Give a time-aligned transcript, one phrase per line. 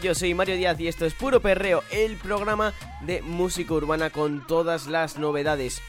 [0.00, 4.46] yo soy Mario Díaz y esto es Puro Perreo, el programa de música urbana con
[4.46, 5.82] todas las novedades.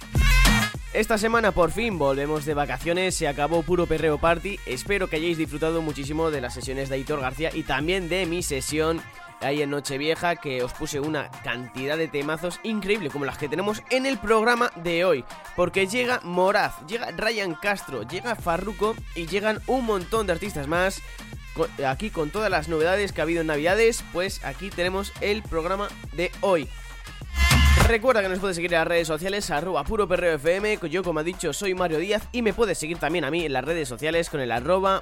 [0.94, 5.38] Esta semana por fin volvemos de vacaciones, se acabó Puro Perreo Party, espero que hayáis
[5.38, 9.02] disfrutado muchísimo de las sesiones de Aitor García y también de mi sesión
[9.42, 13.84] ahí en Nochevieja que os puse una cantidad de temazos increíble como las que tenemos
[13.90, 15.24] en el programa de hoy.
[15.56, 21.02] Porque llega Moraz, llega Ryan Castro, llega Farruko y llegan un montón de artistas más.
[21.86, 25.88] Aquí con todas las novedades que ha habido en Navidades, pues aquí tenemos el programa
[26.14, 26.70] de hoy.
[27.88, 31.22] Recuerda que nos puedes seguir en las redes sociales, arroba puro perreo FM, yo como
[31.22, 33.88] ha dicho soy Mario Díaz y me puedes seguir también a mí en las redes
[33.88, 35.02] sociales con el arroba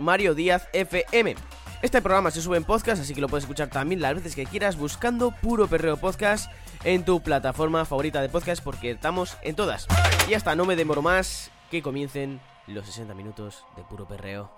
[0.00, 1.36] Mario Díaz FM.
[1.82, 4.46] Este programa se sube en podcast, así que lo puedes escuchar también las veces que
[4.46, 6.50] quieras buscando Puro Perreo Podcast
[6.82, 9.86] en tu plataforma favorita de podcast porque estamos en todas.
[10.28, 14.50] Y hasta no me demoro más, que comiencen los 60 minutos de Puro Perreo.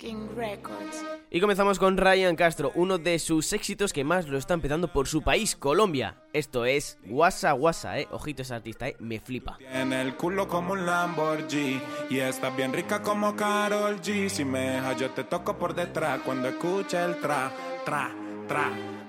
[0.00, 1.04] King Records.
[1.30, 5.06] Y comenzamos con Ryan Castro, uno de sus éxitos que más lo está empezando por
[5.06, 6.16] su país, Colombia.
[6.32, 8.08] Esto es Guasa Guasa, eh.
[8.10, 8.96] Ojito ese artista, eh.
[8.98, 9.58] Me flipa.
[9.58, 14.28] Tiene el culo como un Lamborghini y está bien rica como Carol G.
[14.30, 17.52] Si me deja, yo te toco por detrás cuando escucha el tra,
[17.84, 18.10] tra,
[18.48, 18.99] tra.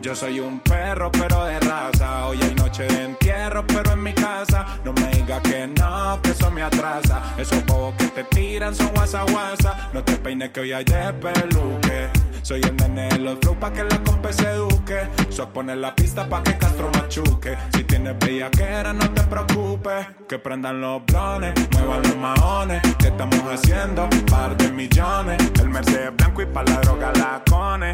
[0.00, 2.28] Yo soy un perro, pero de raza.
[2.28, 4.64] Hoy hay noche de entierro, pero en mi casa.
[4.84, 7.20] No me diga que no, que eso me atrasa.
[7.36, 9.90] Esos bobos que te tiran son guasa guasa.
[9.92, 12.08] No te peines que hoy hay peluque.
[12.40, 15.08] Soy el nene de los flow pa' que la compa se eduque.
[15.34, 17.58] Sos poner la pista pa' que Castro machuque.
[17.74, 20.06] Si tienes bellaquera, no te preocupes.
[20.28, 22.80] Que prendan los blones, muevan los maones.
[23.00, 24.08] ¿Qué estamos haciendo?
[24.30, 25.42] Par de millones.
[25.58, 27.92] El Mercedes blanco y pa' la droga la cone.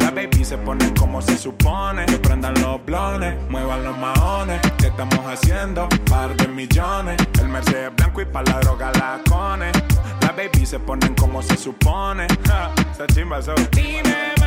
[0.00, 2.04] La baby se pone como se supone.
[2.04, 4.60] Que prendan los blones, muevan los maones.
[4.76, 5.88] ¿Qué estamos haciendo?
[6.10, 7.16] Par de millones.
[7.40, 9.72] El Mercedes blanco y pa' la droga la cone.
[10.20, 12.26] La baby se ponen como se supone.
[12.46, 13.54] Ja, esa chimba so.
[13.70, 14.41] Dime te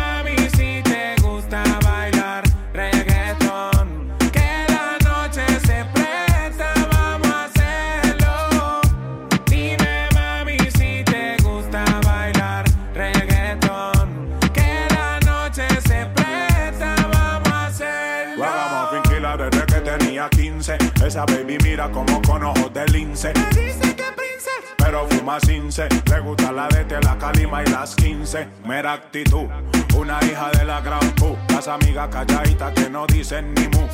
[1.35, 3.88] gusta bailar reggaeton.
[4.31, 8.81] Que la noche se presta, vamos a hacerlo.
[9.46, 12.63] Dime mami si te gusta bailar
[12.94, 14.29] reggaeton.
[14.53, 18.46] Que la noche se presta, vamos a hacerlo.
[18.46, 20.78] Vamos a fingirla desde que tenía 15.
[21.06, 23.34] Esa baby mira como con ojos de lince.
[23.52, 23.84] Dice
[24.85, 25.88] pero fuma cince.
[26.06, 28.47] Le gusta la de la calima y las 15.
[28.66, 29.47] Mera actitud,
[29.97, 31.35] una hija de la gran pu.
[31.50, 33.88] Las amigas calladitas que no dicen ni mu.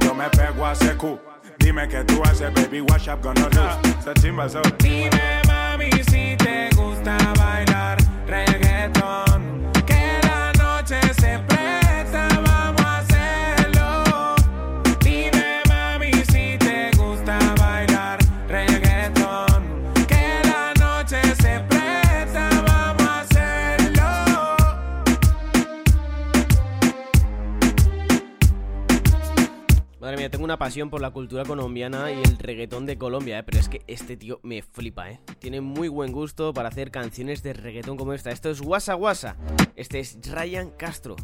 [0.00, 1.18] Yo me pego a secu.
[1.58, 4.20] Dime que tú haces, baby, wash up gonna lose.
[4.20, 4.60] Chimba so.
[4.78, 9.70] Dime, mami, si te gusta bailar reggaeton.
[9.86, 11.38] Que la noche se
[30.30, 33.42] Tengo una pasión por la cultura colombiana y el reggaetón de Colombia, eh.
[33.42, 35.20] Pero es que este tío me flipa, eh.
[35.38, 38.30] Tiene muy buen gusto para hacer canciones de reggaetón como esta.
[38.30, 39.36] Esto es Guasa Guasa.
[39.76, 41.16] Este es Ryan Castro.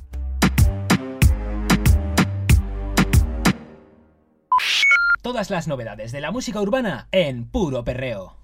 [5.22, 8.36] Todas las novedades de la música urbana en Puro Perreo.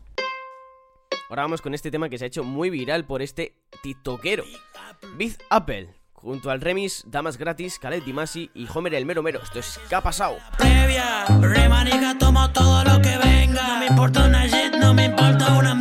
[1.29, 4.45] Ahora vamos con este tema que se ha hecho muy viral por este tiktokero.
[5.17, 5.96] Big Apple.
[6.23, 9.41] Junto al remix Damas Gratis, Khaled Dimasi y Homer el Mero Mero.
[9.43, 10.39] Esto es ¿Qué ha pasado?
[10.59, 11.25] previa.
[11.41, 13.67] Remanica, tomo todo lo que venga.
[13.69, 15.75] No me importa una shit, no me importa una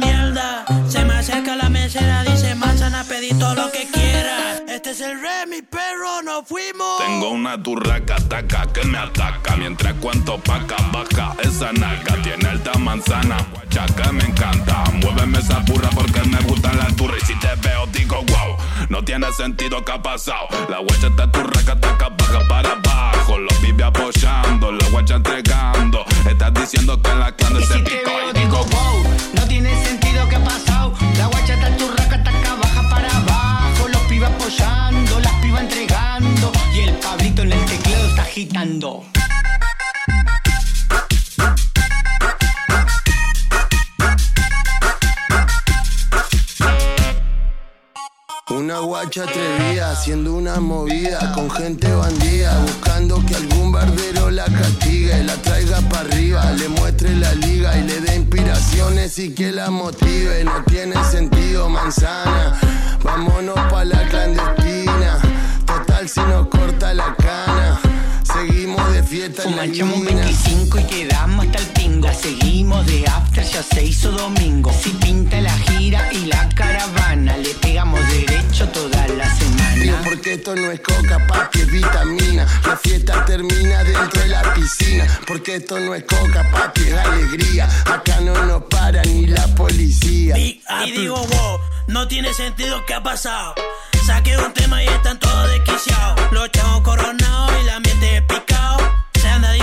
[6.45, 6.99] nos fuimos.
[6.99, 12.77] Tengo una turraca taca que me ataca Mientras cuento paca baja esa naga Tiene alta
[12.79, 17.39] manzana, guacha que me encanta Muéveme esa burra porque me gustan las turras Y si
[17.39, 18.57] te veo digo wow
[18.89, 23.61] No tiene sentido que ha pasado La guacha está turraca taca baja para abajo Los
[23.61, 28.29] vive apoyando, la guacha entregando Estás diciendo que la clan se si te picó veo,
[28.29, 29.03] y digo wow,
[29.33, 30.93] no tiene sentido que ha pasado.
[31.17, 33.87] La guacha está turraca, taca, baja para abajo.
[33.87, 35.94] Los pibas apoyando, las pibas entregando.
[38.35, 39.05] Agitando.
[48.49, 55.23] Una guacha atrevida, haciendo una movida con gente bandida, buscando que algún barbero la castigue,
[55.23, 59.69] la traiga para arriba, le muestre la liga y le dé inspiraciones y que la
[59.69, 60.43] motive.
[60.43, 62.59] No tiene sentido, manzana.
[63.01, 65.19] Vámonos pa' la clandestina.
[65.65, 67.79] Total, si nos corta la cana,
[68.47, 69.43] seguimos de fiesta.
[69.43, 70.21] en la Fumachamos un ñina.
[70.21, 72.07] 25 y quedamos hasta el pingo.
[72.07, 74.71] La seguimos de after, ya se hizo domingo.
[74.73, 80.01] Si pinta la gira y la caravana, le pegamos derecho toda la Digo, semana.
[80.03, 82.47] porque esto no es coca, papi, es vitamina.
[82.65, 85.07] La fiesta termina dentro de la piscina.
[85.27, 87.67] Porque esto no es coca, papi, es alegría.
[87.85, 90.37] Acá no nos para ni la policía.
[90.37, 90.61] Y
[90.95, 93.55] digo, wow, no tiene sentido qué ha pasado.
[94.05, 96.31] Saqué un tema y están todos desquiciados.
[96.31, 97.69] Los chavos coronados y el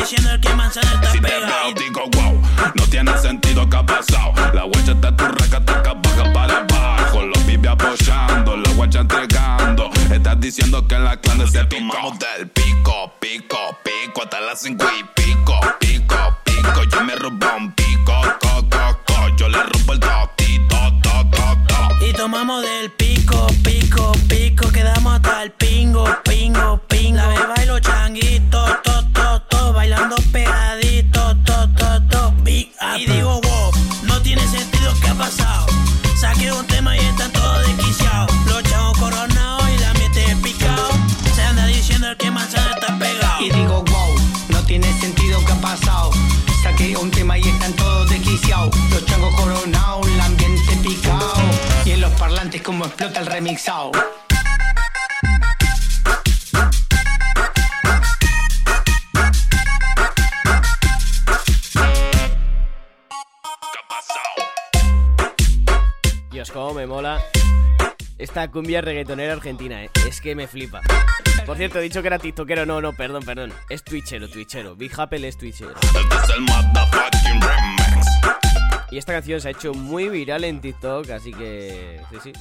[0.03, 1.47] diciendo el que manzana está Si te pegado.
[1.47, 2.43] veo digo wow,
[2.75, 4.33] no tiene sentido que ha pasado.
[4.53, 7.23] La guacha está tu taca, baja para abajo.
[7.23, 9.91] Los pibes apoyando, la guacha entregando.
[10.11, 14.87] Estás diciendo que en la clan se tomamos del pico, pico, pico, hasta las cinco
[14.99, 16.85] y pico, pico, pico.
[16.85, 17.82] Yo me robo un pico,
[52.93, 53.91] explota el remixado.
[53.93, 54.01] ¿Qué
[63.79, 64.21] ha pasado?
[66.31, 67.23] Dios, cómo me mola
[68.19, 69.91] esta cumbia reggaetonera argentina, eh.
[70.07, 70.81] Es que me flipa.
[71.47, 72.67] Por cierto, he dicho que era tiktokero.
[72.67, 73.53] No, no, perdón, perdón.
[73.69, 74.77] Es twitchero, twitchero.
[74.77, 75.75] Big Apple es twitchero.
[78.93, 82.01] Y esta canción se ha hecho muy viral en TikTok, así que...
[82.11, 82.33] Sí, sí.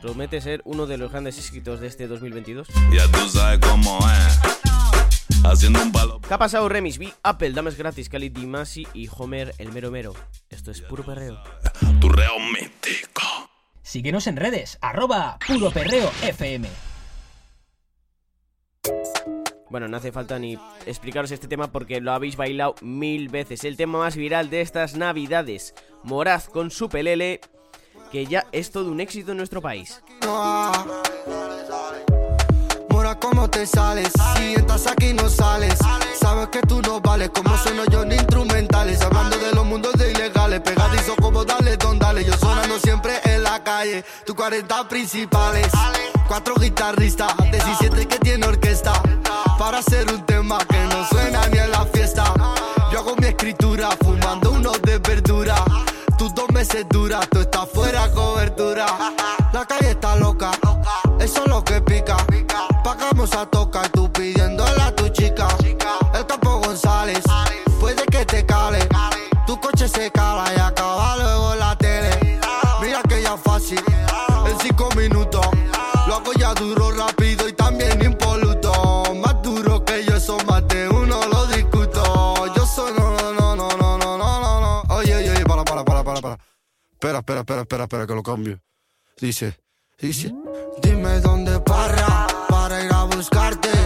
[0.00, 2.68] Promete ser uno de los grandes éxitos de este 2022.
[2.92, 4.40] Ya tú sabes cómo es.
[5.44, 6.20] Haciendo un palo.
[6.26, 6.98] ¿Qué ha pasado, Remis?
[6.98, 10.14] Vi Apple, Damas Gratis, Khalid Dimasi y Homer el Mero Mero.
[10.48, 11.42] Esto es puro perreo.
[12.00, 13.22] Tu reo mítico.
[13.82, 16.68] Síguenos en redes, arroba puro perreo FM.
[19.68, 23.64] Bueno, no hace falta ni explicaros este tema porque lo habéis bailado mil veces.
[23.64, 25.74] El tema más viral de estas navidades.
[26.02, 27.40] Moraz con su pelele,
[28.10, 30.00] que ya es todo un éxito en nuestro país.
[32.90, 34.10] Mora, ¿cómo te sales?
[34.36, 35.74] Si estás aquí no sales.
[36.20, 39.00] Sabes que tú no vales, como sueno yo ni instrumentales.
[39.00, 42.24] Hablando de los mundos de ilegales, pegadizo como dale, don dale.
[42.24, 45.68] Yo sonando siempre en la calle, tu 40 principales.
[46.26, 48.92] Cuatro guitarristas, 17 que tiene orquesta.
[49.58, 52.24] Para hacer un tema que no suena ni en la fiesta.
[52.92, 55.54] Yo hago mi escritura, fumando unos de verdura.
[56.18, 58.86] Tus dos meses duras, tú estás fuera cobertura.
[59.52, 60.50] La calle está loca,
[61.18, 62.16] eso es lo que pica.
[62.84, 65.48] Pagamos a tocar, tú pidiéndole a tu chica.
[66.14, 67.22] El campo González,
[67.78, 68.88] puede que te cale.
[69.46, 70.49] Tu coche se cala
[87.20, 88.62] Espera, espera, espera, espera, que lo cambio.
[89.20, 89.60] Dice,
[89.98, 90.32] dice.
[90.82, 93.79] Dime dónde para, para ir a buscarte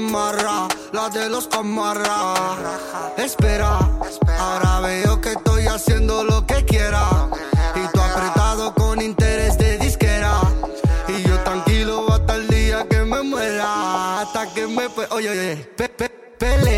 [0.00, 2.58] camarras, la de los camarras.
[3.18, 3.78] Espera,
[4.38, 7.28] ahora veo que estoy haciendo lo que quiera.
[7.74, 10.40] Y tú apretado con interés de disquera.
[11.08, 14.20] Y yo tranquilo hasta el día que me muera.
[14.20, 14.86] Hasta que me...
[15.10, 16.69] Oye, oye, pe, pe, pelele.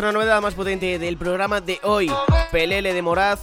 [0.00, 2.10] Nuestra novedad más potente del programa de hoy,
[2.50, 3.40] Pelele de Moraz,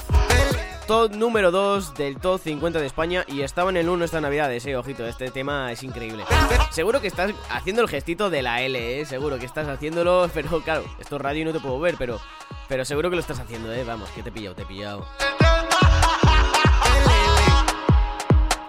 [0.87, 4.65] top número 2 del top 50 de España y estaba en el 1 esta navidades,
[4.65, 6.23] eh, ojito, este tema es increíble.
[6.71, 10.61] Seguro que estás haciendo el gestito de la L, eh, seguro que estás haciéndolo, pero
[10.61, 12.19] claro, esto es radio y no te puedo ver, pero,
[12.67, 15.05] pero seguro que lo estás haciendo, eh, vamos, que te he pillado, te he pillado.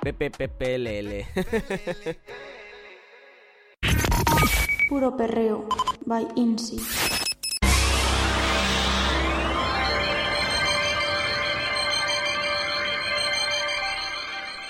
[0.03, 1.25] PPPLL.
[4.91, 5.67] Puro perreo,
[6.05, 7.18] by Insi.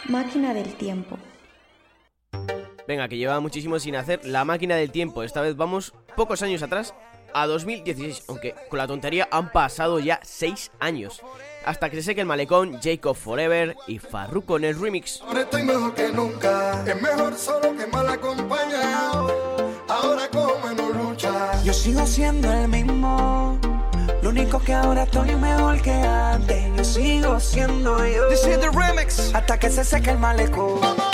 [0.08, 1.18] Máquina del tiempo.
[2.86, 5.22] Venga, que lleva muchísimo sin hacer la máquina del tiempo.
[5.22, 6.94] Esta vez vamos pocos años atrás,
[7.34, 8.24] a 2016.
[8.28, 11.20] Aunque con la tontería han pasado ya 6 años.
[11.66, 15.20] Hasta que se seque el malecón, Jacob Forever y Farruko en el remix.
[15.20, 16.82] Ahora estoy mejor que nunca.
[16.86, 19.70] Es mejor solo que mal acompañado.
[19.88, 21.62] Ahora como menos lucha.
[21.62, 23.77] Yo sigo siendo el mismo.
[24.22, 26.76] Lo único que ahora estoy mejor que antes.
[26.76, 28.28] Yo sigo siendo yo.
[28.28, 29.34] This is the remix.
[29.34, 31.07] Hasta que se seque el malecón.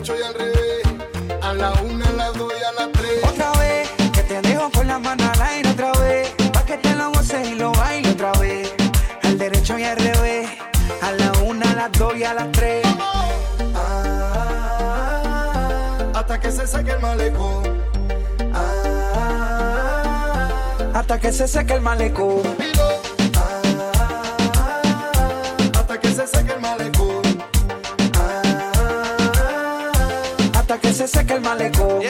[0.00, 0.82] Derecho y al revés,
[1.42, 3.22] a la una, a las dos y a las tres.
[3.22, 6.30] Otra vez, que te dejo con la mano al aire otra vez.
[6.52, 8.72] Pa' que te lo goces y lo bailes otra vez.
[9.22, 10.48] Al derecho y al revés.
[11.02, 12.86] A la una, a las dos y a las tres.
[16.14, 17.82] Hasta que se seque el malecón,
[20.94, 22.69] Hasta que se seque el malecón.
[31.10, 32.02] Hasta que se seque el malecón.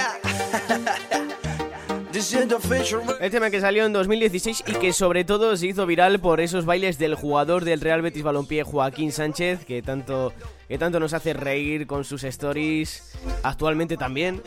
[3.21, 6.66] El tema que salió en 2016 y que sobre todo se hizo viral por esos
[6.66, 10.35] bailes del jugador del Real Betis Balompié Joaquín Sánchez, que tanto,
[10.69, 14.42] que tanto nos hace reír con sus stories, actualmente también.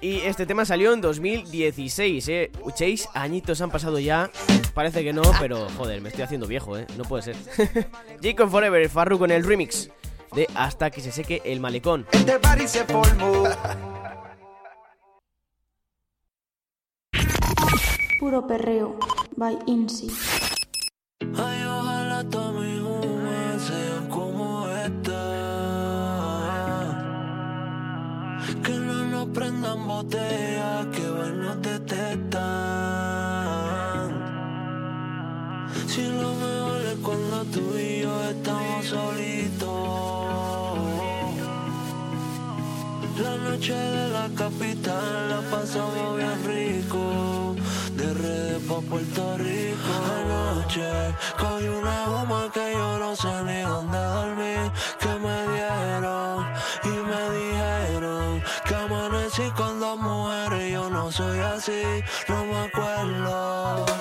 [0.00, 2.50] Y este tema salió en 2016, eh.
[2.74, 4.30] Seis añitos han pasado ya.
[4.72, 6.86] Parece que no, pero joder, me estoy haciendo viejo, eh.
[6.96, 7.36] No puede ser.
[8.22, 9.90] Jacob Forever, Farru con el remix
[10.34, 12.06] de Hasta que se seque el malecón.
[12.12, 13.44] Este party se formó.
[18.20, 18.98] Puro perreo,
[19.36, 20.08] by Insi.
[21.36, 25.16] Ay, ojalá todos mis humos sean como esta.
[28.62, 33.29] Que no nos prendan botellas, que hoy nos detestan.
[35.90, 39.58] Si lo mejor es cuando tú y yo estamos solitos.
[43.18, 47.56] La noche de la capital la pasamos bien rico.
[47.96, 49.92] De redes pa' Puerto Rico.
[50.20, 50.88] Anoche
[51.36, 54.70] cogí una goma que yo no sé ni dónde dormir.
[55.00, 56.46] Que me dieron
[56.84, 60.72] y me dijeron que amanecí con dos mujeres.
[60.72, 61.82] Yo no soy así,
[62.28, 63.99] no me acuerdo.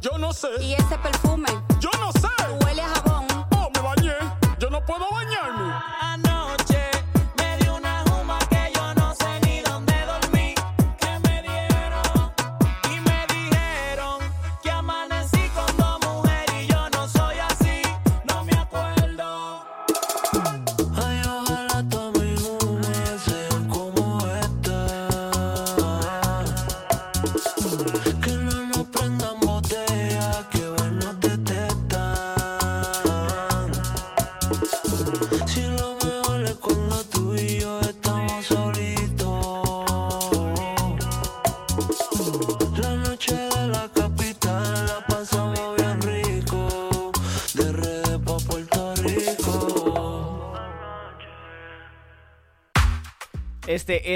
[0.00, 0.48] Yo no sé.
[0.60, 1.48] Y ese perfume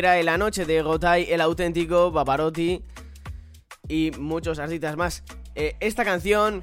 [0.00, 2.82] era el la noche de Gotay, el auténtico, Paparotti
[3.86, 5.22] y muchos artistas más.
[5.54, 6.62] Eh, esta canción,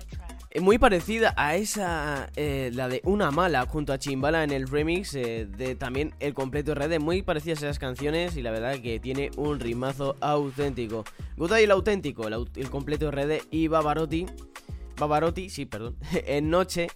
[0.49, 4.67] eh, muy parecida a esa, eh, la de Una Mala, junto a Chimbala en el
[4.67, 8.99] remix de también El Completo Red, muy parecidas a esas canciones y la verdad que
[8.99, 11.03] tiene un rimazo auténtico.
[11.35, 14.25] Gotay, el auténtico, el, Completo Red y Babarotti,
[14.97, 15.95] Babarotti, sí, perdón,
[16.25, 16.87] en Noche,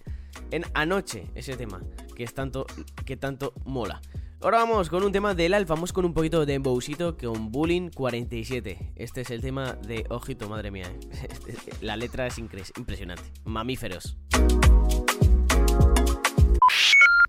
[0.50, 1.80] en Anoche, ese tema
[2.16, 2.66] que, es tanto,
[3.04, 4.00] que tanto mola.
[4.42, 7.90] Ahora vamos con un tema del Alfa, vamos con un poquito de embowsito con Bullying
[7.90, 8.92] 47.
[8.96, 10.86] Este es el tema de Ojito, madre mía.
[10.86, 11.28] ¿eh?
[11.46, 13.22] Este la letra es impresionante.
[13.44, 14.16] Mamíferos.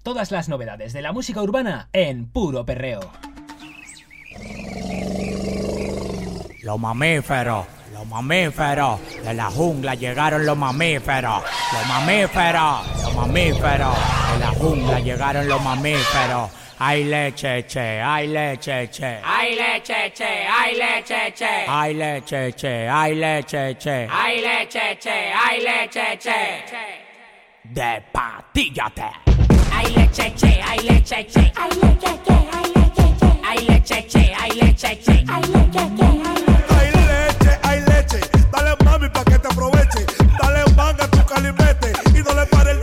[0.02, 3.02] Todas las novedades de la música urbana en puro perreo.
[6.64, 13.96] Los mamíferos, los mamíferos, de la jungla llegaron los mamíferos, los mamíferos, los mamíferos,
[14.34, 19.20] de la jungla llegaron los mamíferos Ay leche che, ay leche che.
[19.24, 21.64] Ay leche che, ay leche che.
[21.66, 24.08] Ay leche che, ay leche che.
[24.10, 26.64] Ay leche che, ay leche che.
[27.62, 29.12] Despatíllate.
[29.72, 31.52] Ay leche che, ay leche che.
[31.56, 33.32] Ay leche che, ay leche che.
[33.48, 35.24] Ay leche che, ay leche che.
[35.24, 37.80] Ay leche che, ay leche.
[37.80, 38.20] Ay leche,
[38.52, 40.06] dale mami pa que te aproveche.
[40.38, 42.83] Dale manga tu calimete y no le pare el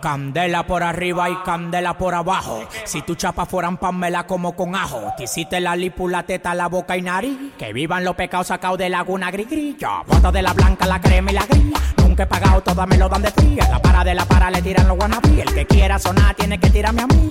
[0.00, 2.64] candela por arriba y candela por abajo.
[2.84, 5.12] Si tu chapa fueran pamela como con ajo.
[5.16, 7.38] Te hiciste la lípula, teta, la boca y nariz.
[7.58, 9.76] Que vivan los pecados sacados de laguna gris.
[9.78, 11.72] Yo voto de la blanca, la crema y la gris.
[11.98, 13.68] Nunca he pagado, todas me lo dan de fría.
[13.70, 15.40] La para de la para le tiran los guanabí.
[15.40, 17.30] El que quiera sonar tiene que tirarme a mí.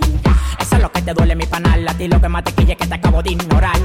[0.59, 1.87] Eso es lo que te duele mi panal.
[1.87, 3.77] A ti lo que más te quille que te acabo de ignorar.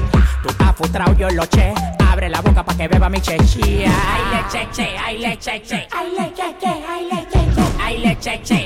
[0.43, 1.73] Tú estás frustrado, yo lo che.
[2.09, 3.91] Abre la boca pa' que beba mi chechía.
[4.13, 7.46] Ay le che che, ay le che che, ay le che che, ay le che
[7.87, 8.57] I like cha cha.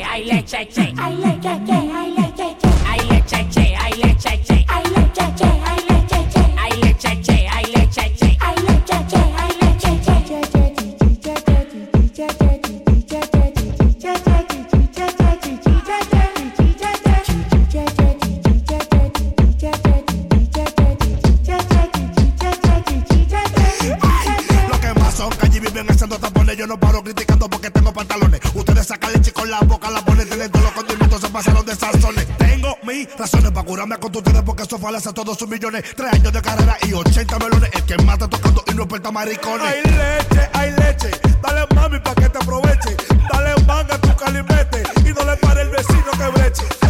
[26.57, 28.41] Yo no paro criticando porque tengo pantalones.
[28.53, 32.27] Ustedes sacan leche con la boca, la ponen dentro los condimentos se pasaron de sazones.
[32.37, 35.83] Tengo mis razones para curarme con ustedes porque eso fue a todos sus millones.
[35.95, 37.69] Tres años de carrera y 80 melones.
[37.73, 39.65] El que está tocando y no experta maricones.
[39.65, 41.11] Hay leche, hay leche.
[41.41, 42.97] Dale mami pa' que te aproveche.
[43.31, 46.80] Dale manga a tu calimete y no le pare el vecino que breche.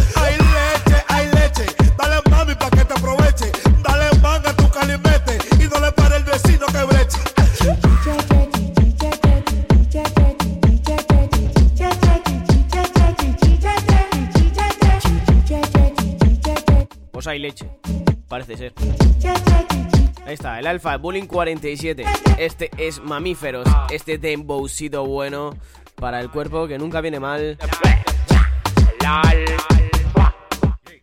[20.72, 22.02] Alfa Bullying 47.
[22.38, 23.68] Este es Mamíferos.
[23.90, 25.54] Este dembowcito bueno
[25.96, 27.58] para el cuerpo que nunca viene mal.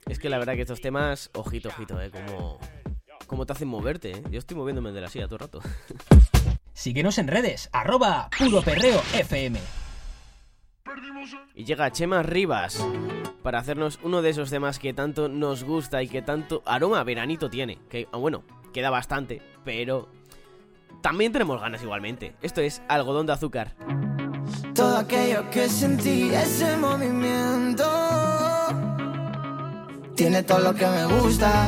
[0.07, 2.57] Es que la verdad que estos temas, ojito, ojito, eh, como,
[3.27, 4.23] como te hacen moverte, eh.
[4.31, 5.61] Yo estoy moviéndome de la silla todo el rato.
[6.73, 9.59] Síguenos en redes, arroba puro perreo FM.
[11.53, 12.83] Y llega Chema Rivas
[13.43, 17.51] para hacernos uno de esos temas que tanto nos gusta y que tanto aroma veranito
[17.51, 17.77] tiene.
[17.87, 20.09] Que, ah, bueno, queda bastante, pero
[21.01, 22.35] también tenemos ganas igualmente.
[22.41, 23.75] Esto es algodón de azúcar.
[24.73, 27.85] Todo aquello que sentí, ese movimiento
[30.15, 31.67] Tiene todo lo que me gusta.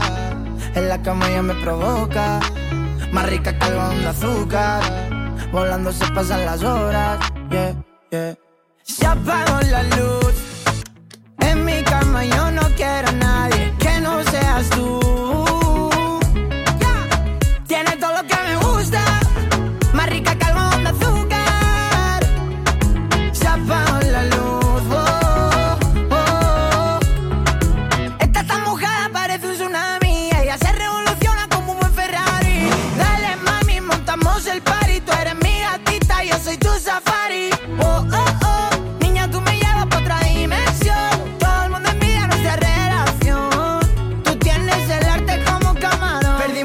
[0.75, 2.39] En la cama ya me provoca
[3.11, 4.81] Más rica que algodón de azúcar.
[5.51, 7.75] Volando se pasan las horas Yeah,
[8.11, 8.37] yeah.
[8.83, 10.33] Se apagó la luz.
[11.39, 15.10] En mi cama yo no quiero a nadie Que no seas tú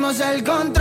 [0.07, 0.76] Perdimos el control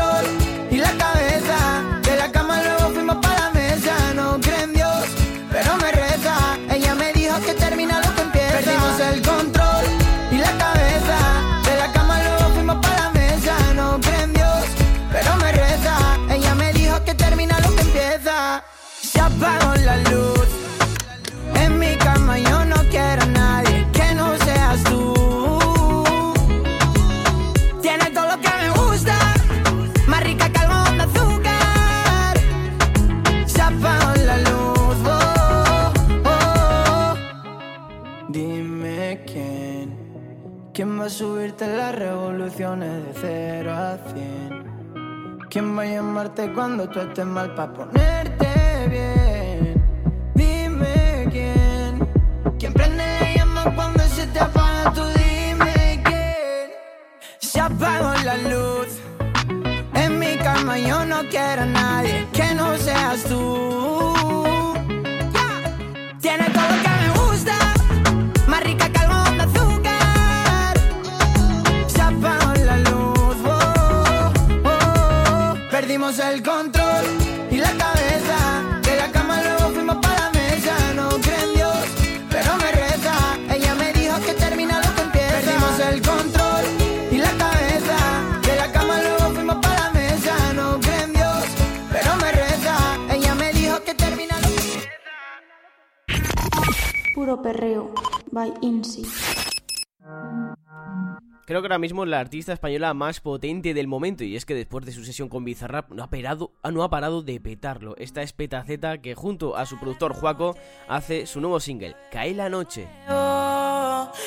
[41.05, 42.89] a subirte las revoluciones
[43.21, 45.47] de 0 a 100.
[45.51, 48.47] ¿Quién va a llamarte cuando tú estés mal para ponerte
[48.89, 49.83] bien?
[50.33, 52.07] Dime quién,
[52.57, 54.93] quién prende la llama cuando se te apaga.
[54.93, 56.71] Tú dime quién.
[57.37, 58.87] Se apagó la luz.
[59.93, 64.73] En mi cama yo no quiero a nadie que no seas tú.
[66.19, 66.94] Tiene todo que
[76.05, 77.05] perdimos el control
[77.51, 78.79] y la cabeza.
[78.81, 80.93] De la cama luego fuimos para la mesa.
[80.95, 81.85] No creen en Dios,
[82.29, 83.37] pero me reza.
[83.49, 85.35] Ella me dijo que termina lo que empieza.
[85.41, 86.65] Perdimos el control
[87.11, 87.97] y la cabeza.
[88.41, 90.53] De la cama luego fuimos para la mesa.
[90.53, 91.43] No creen en Dios,
[91.91, 92.77] pero me reza.
[93.09, 94.89] Ella me dijo que termina lo que empieza.
[97.15, 97.93] Puro perreo
[98.31, 99.03] by Insi
[101.45, 104.23] creo que ahora mismo la artista española más potente del momento.
[104.23, 107.21] Y es que después de su sesión con Bizarrap no ha, parado, no ha parado
[107.21, 107.95] de petarlo.
[107.97, 110.55] Esta es Petaceta que junto a su productor Juaco
[110.87, 112.87] hace su nuevo single, Cae la noche.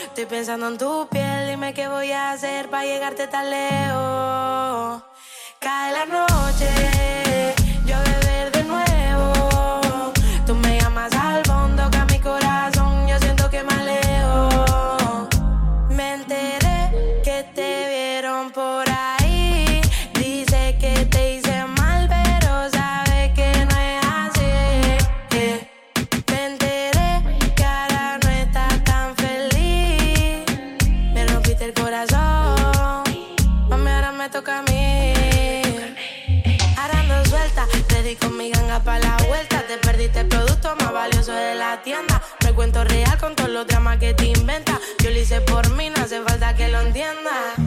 [0.04, 5.02] Estoy pensando en tu piel, dime qué voy a hacer para llegarte tan lejos.
[5.60, 7.27] Cae la noche.
[45.42, 47.57] por mí, no hace falta que lo entiendas.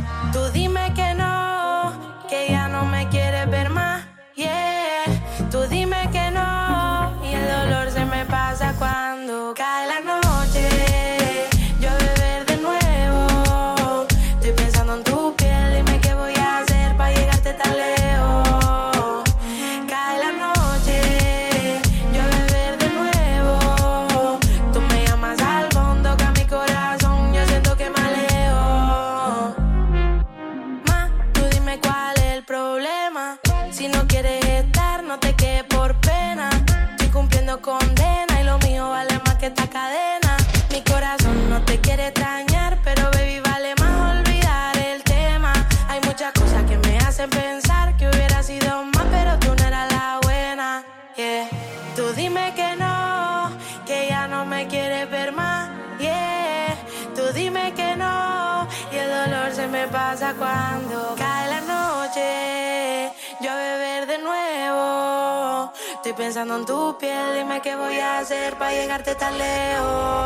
[66.11, 70.20] Estoy pensando en tu piel, dime qué voy a hacer para llegarte tan lejos.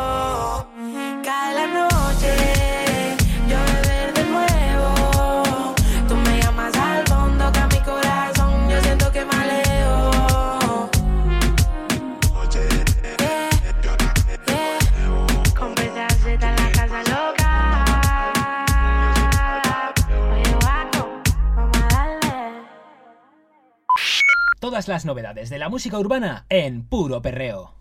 [25.05, 27.73] novedades de la música urbana en puro perreo.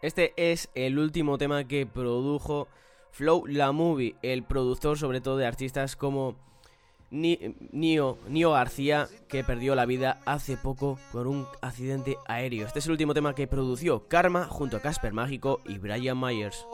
[0.00, 2.68] Este es el último tema que produjo
[3.12, 6.34] Flow La Movie, el productor sobre todo de artistas como
[7.10, 12.66] Nio, Nio García, que perdió la vida hace poco por un accidente aéreo.
[12.66, 16.66] Este es el último tema que produció Karma junto a Casper Mágico y Brian Myers.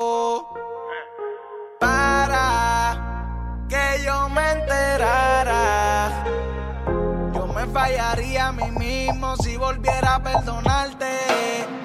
[1.81, 5.68] Para que yo me enterara
[7.79, 11.78] fallaría a mí mismo si volviera a perdonarte.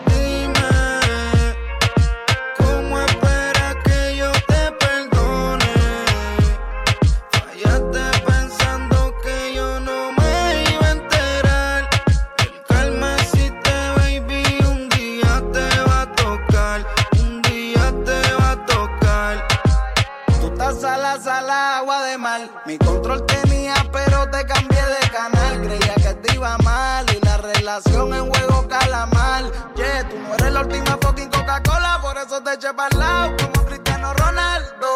[30.53, 34.87] la última fucking Coca-Cola, por eso te eché para el lado como Cristiano Ronaldo.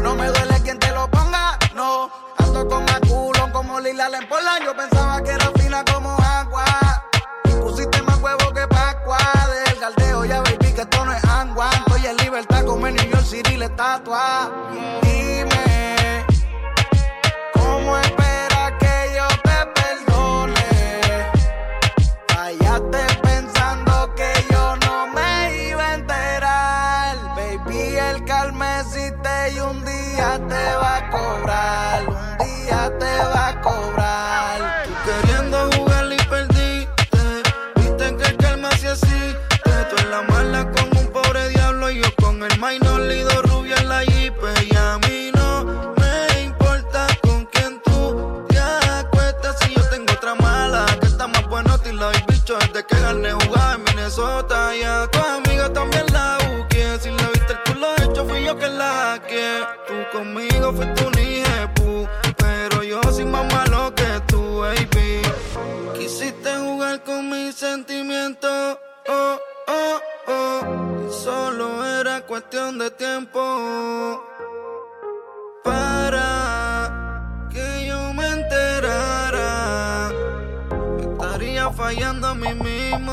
[0.00, 2.10] No me duele quien te lo ponga, no.
[2.38, 6.64] Ando con maculón como Lila Lempola, yo pensaba que era fina como agua.
[7.60, 9.18] Pusiste más huevo que Pascua
[9.66, 11.70] del galdeo, ya baby que esto no es agua.
[11.72, 14.50] Estoy en libertad como en New York City la estatua.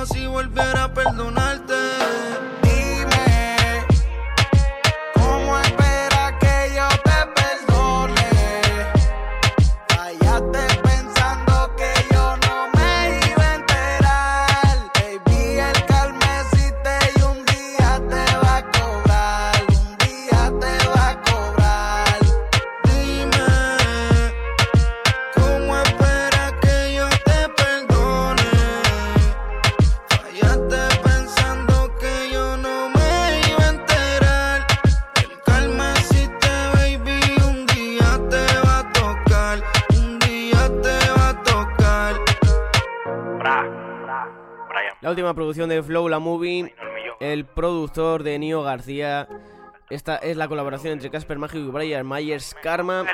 [0.05, 1.42] Si volviera a perdonarte.
[47.33, 49.27] El productor de Nio García.
[49.89, 53.05] Esta es la colaboración entre Casper Mágico y Brian Myers Karma.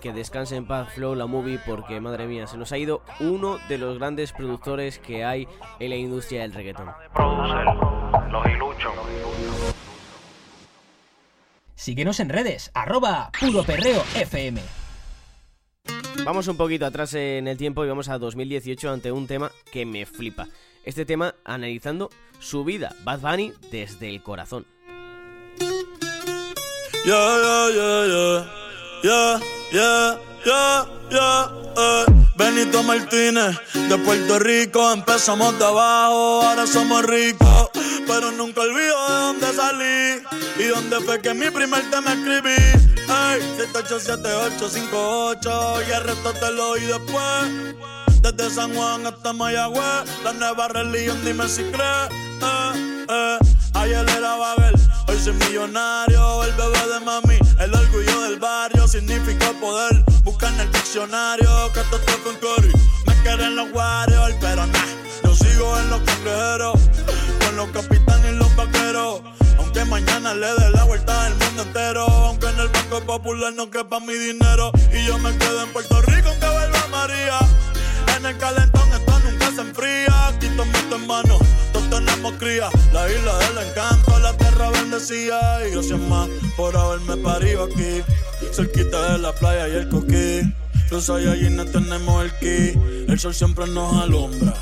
[0.00, 3.58] Que descanse en paz Flow, la movie, porque madre mía, se nos ha ido uno
[3.68, 6.90] de los grandes productores que hay en la industria del reggaetón.
[8.52, 8.92] Iluchos.
[11.74, 14.60] Síguenos en redes, arroba puro perreo FM.
[16.24, 19.86] Vamos un poquito atrás en el tiempo y vamos a 2018 ante un tema que
[19.86, 20.48] me flipa.
[20.88, 22.08] Este tema analizando
[22.40, 24.64] su vida, Bad Bunny desde el corazón.
[31.76, 32.06] Eh.
[32.36, 37.68] Benito Martínez, de Puerto Rico, empezamos de abajo, ahora somos ricos.
[38.06, 40.22] Pero nunca olvido de dónde salí
[40.58, 42.56] y dónde fue que mi primer tema escribí.
[42.96, 47.97] Ey, 787858 y el resto te lo oí después.
[48.36, 52.10] Desde San Juan hasta Mayagüez, la nueva religión, dime si crees.
[52.42, 53.38] Eh, eh.
[53.72, 54.74] Ayer era Babel,
[55.06, 56.44] hoy soy millonario.
[56.44, 60.04] El bebé de mami, el orgullo del barrio, significa poder.
[60.24, 62.70] Busca en el diccionario que esto con Cory.
[63.06, 64.86] Me quieren los Warriors, pero nah,
[65.24, 66.80] yo sigo en los cangrejeros,
[67.46, 69.22] con los capitanes y los vaqueros.
[69.56, 72.04] Aunque mañana le dé la vuelta al mundo entero.
[72.06, 74.70] Aunque en el Banco Popular no quepa mi dinero.
[74.92, 77.38] Y yo me quedo en Puerto Rico aunque vuelva María.
[78.16, 80.28] En el calentón esto nunca se enfría.
[80.28, 81.38] Aquí tomo tu hermano,
[81.72, 82.68] todos tenemos cría.
[82.92, 85.66] La isla del encanto, la tierra bendecida.
[85.66, 88.02] Y gracias más por haberme parido aquí.
[88.52, 90.54] Cerquita de la playa y el coquí.
[90.90, 92.78] Los Saiyajines tenemos el ki.
[93.08, 94.54] El sol siempre nos alumbra.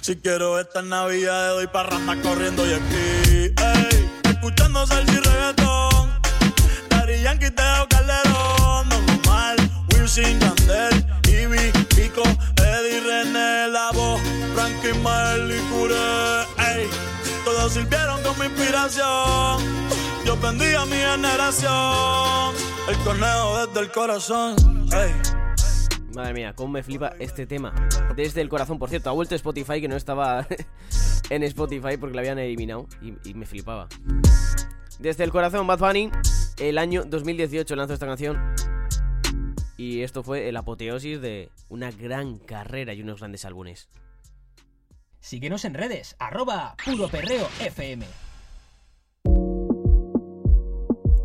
[0.00, 3.54] Si quiero esta Navidad, doy parranda corriendo y aquí.
[3.56, 6.10] Ey, escuchando salsa y reggaetón.
[6.88, 8.88] Daddy Yankee, Teo Calderón.
[8.88, 9.56] Don Omar,
[9.92, 10.97] Wilson, Yandel,
[17.68, 19.58] sirvieron con mi inspiración.
[20.24, 22.54] Yo mi generación.
[22.88, 24.56] El conejo desde el corazón.
[26.14, 27.74] Madre mía, cómo me flipa este tema.
[28.16, 30.46] Desde el corazón, por cierto, ha vuelto Spotify que no estaba
[31.30, 33.88] en Spotify porque la habían eliminado y, y me flipaba.
[34.98, 36.10] Desde el corazón, Bad Bunny,
[36.58, 38.38] el año 2018 lanzó esta canción.
[39.76, 43.88] Y esto fue el apoteosis de una gran carrera y unos grandes álbumes.
[45.20, 48.04] Síguenos en redes, arroba puro perreo FM.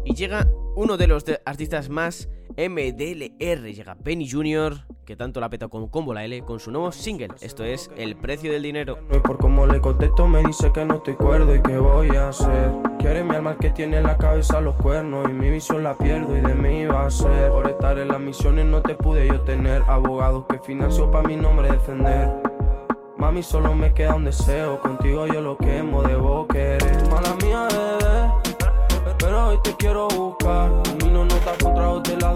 [0.06, 2.28] Y llega uno de los de- artistas más
[2.58, 3.74] MDLR.
[3.74, 7.30] Llega Benny Jr., que tanto la peta con Combo la L, con su nuevo single.
[7.42, 9.00] Esto es El precio del dinero.
[9.12, 12.30] Y por cómo le contesto me dice que no estoy cuerdo y que voy a
[12.30, 12.72] hacer.
[13.00, 16.36] Quiere mi alma que tiene en la cabeza los cuernos y mi visión la pierdo
[16.38, 17.50] y de mí va a ser.
[17.52, 21.36] Por estar en las misiones no te pude yo tener abogados que financió para mi
[21.36, 22.30] nombre defender.
[23.24, 27.08] Mami, solo me queda un deseo, contigo yo lo quemo, debo querer.
[27.10, 30.70] Mala mía, bebé, pero hoy te quiero buscar.
[30.84, 32.34] Camino notas con tragos de la.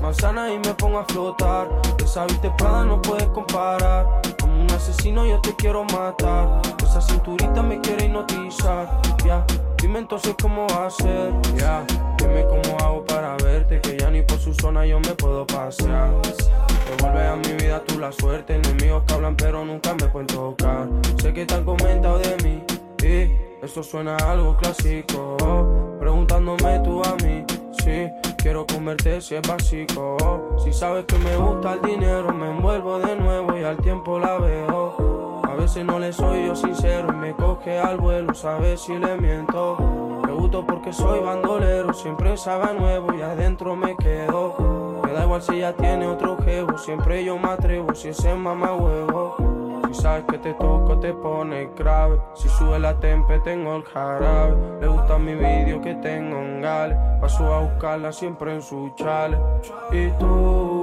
[0.00, 1.68] Manzana y me pongo a flotar.
[2.04, 4.06] Esa viste Prada no puedes comparar.
[4.40, 6.62] Como un asesino yo te quiero matar.
[6.82, 9.00] Esa cinturita me quiere hipnotizar.
[9.24, 9.44] Ya,
[9.78, 11.32] dime entonces cómo va a ser.
[11.56, 11.84] Ya,
[12.18, 13.21] dime cómo hago para
[14.42, 16.10] su zona yo me puedo pasear.
[16.88, 18.56] Devuelve a mi vida tú la suerte.
[18.56, 20.88] Enemigos que hablan pero nunca me pueden tocar.
[21.20, 22.64] Sé que te han comentado de mí.
[23.04, 25.36] Y eso suena a algo clásico.
[26.00, 27.44] Preguntándome tú a mí.
[27.84, 30.56] Si quiero comerte si es básico.
[30.64, 34.38] Si sabes que me gusta el dinero, me envuelvo de nuevo y al tiempo la
[34.38, 35.31] veo.
[35.62, 39.76] Veces no le soy yo sincero me coge al vuelo, sabes si le miento.
[40.26, 45.00] Me gusto porque soy bandolero, siempre sabe nuevo y adentro me quedo.
[45.04, 48.74] Me da igual si ella tiene otro jevo, siempre yo me atrevo si ese mamá
[48.74, 49.36] huevo.
[49.86, 54.56] Si sabes que te toco te pone grave Si sube la tempe tengo el jarabe
[54.80, 59.38] Le gusta mi vídeo que tengo en gale Paso a buscarla siempre en su chale
[59.90, 60.81] Y tú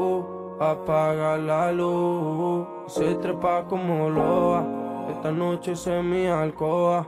[0.59, 2.67] apaga la luz.
[2.87, 4.65] Se trepa como loa.
[5.09, 7.07] Esta noche se mi alcoba.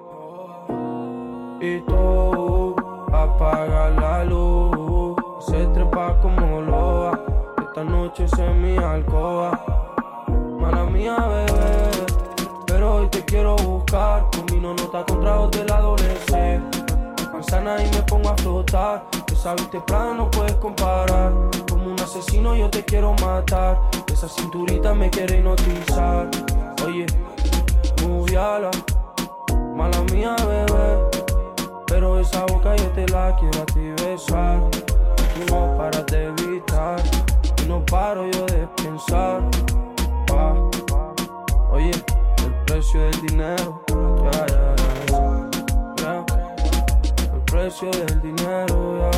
[1.59, 2.75] Y tú
[3.11, 5.15] apaga la luz.
[5.39, 7.19] Se trepa como loa.
[7.61, 9.59] Esta noche se mi alcoba.
[10.59, 11.89] Mala mía, bebé.
[12.67, 14.27] Pero hoy te quiero buscar.
[14.35, 16.85] Combino nota con tragos de la adolescencia.
[17.33, 19.03] Manzana y me pongo a flotar.
[19.31, 21.31] Esa viste plana no puedes comparar.
[21.81, 23.79] Como un asesino yo te quiero matar.
[24.13, 26.29] Esa cinturita me quiere hipnotizar.
[26.85, 27.07] Oye,
[28.03, 28.69] moviala.
[29.75, 31.09] Mala mía, bebé.
[31.87, 34.59] Pero esa boca yo te la quiero a ti besar.
[35.49, 37.01] No paras de evitar.
[37.63, 39.41] Y no paro yo de pensar.
[40.31, 40.53] Ah.
[41.71, 43.81] Oye, el precio del dinero.
[43.87, 44.75] Ya, ya,
[45.07, 45.49] ya,
[45.97, 46.25] ya.
[47.33, 49.10] El precio del dinero.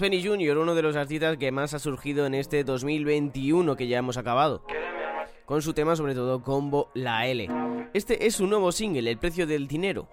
[0.00, 3.98] Benny Jr., uno de los artistas que más ha surgido en este 2021 que ya
[3.98, 4.62] hemos acabado.
[5.44, 7.48] Con su tema, sobre todo, Combo La L.
[7.94, 10.08] Este es su nuevo single, El precio del dinero.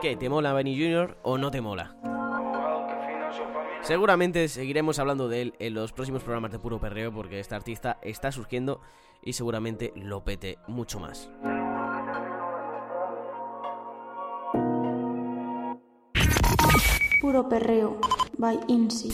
[0.00, 0.16] ¿Qué?
[0.16, 1.18] ¿Te mola Benny Jr.
[1.22, 1.96] o no te mola?
[3.82, 7.98] Seguramente seguiremos hablando de él en los próximos programas de Puro Perreo porque este artista
[8.02, 8.80] está surgiendo
[9.22, 11.30] y seguramente lo pete mucho más.
[17.20, 17.98] Puro perreo.
[18.38, 19.10] By Insi.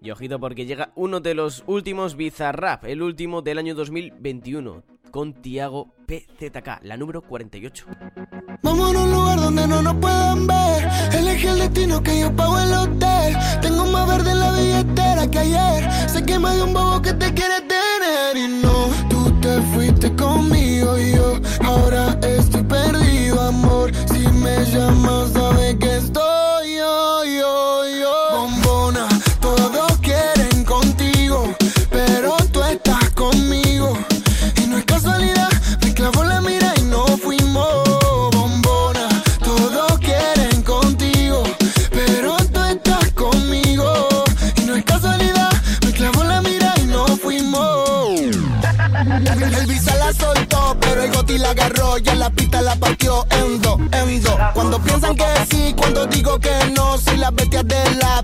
[0.00, 5.32] Y ojito porque llega uno de los últimos Bizarrap, el último del año 2021, con
[5.32, 7.86] Tiago PZK, la número 48.
[8.62, 10.88] Vamos a un lugar donde no nos puedan ver.
[11.14, 13.36] Elegí el destino que yo pago el hotel.
[13.62, 15.90] Tengo más verde en la billetera que ayer.
[16.10, 18.36] Sé que más de un bobo que te quiere tener.
[18.36, 23.90] Y no, tú te fuiste conmigo y yo ahora estoy perdido, amor.
[24.06, 25.34] Si me llamas,
[51.54, 54.34] agarró y en la pista la partió en dos, en dos.
[54.54, 58.23] Cuando piensan que sí, cuando digo que no, soy la bestia del lápiz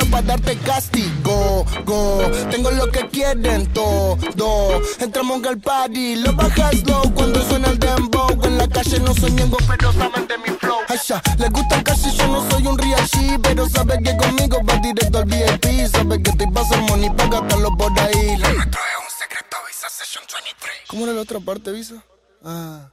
[0.05, 1.65] para darte castigo.
[1.85, 4.17] Go, tengo lo que quieren todo.
[4.99, 8.29] Entramos al party, lo bajas slow cuando suena el dembow.
[8.43, 10.79] En la calle no soy ñengo, pero saben de mi flow.
[10.87, 14.75] Asha, le gusta el y yo no soy un G, pero sabe que conmigo va
[14.77, 15.87] directo al VIP.
[15.91, 18.37] Sabe que estoy pa' hacer money pa' gastarlo por ahí.
[18.37, 20.75] Lo nuestro es un secreto, Visa Session 23.
[20.87, 22.03] ¿Cómo era la otra parte, Visa?
[22.43, 22.89] Ah.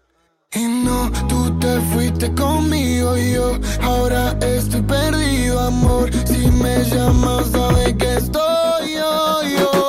[0.55, 6.11] Y no, tú te fuiste conmigo y yo ahora estoy perdido, amor.
[6.27, 9.88] Si me llamas, sabes que estoy yo, yo.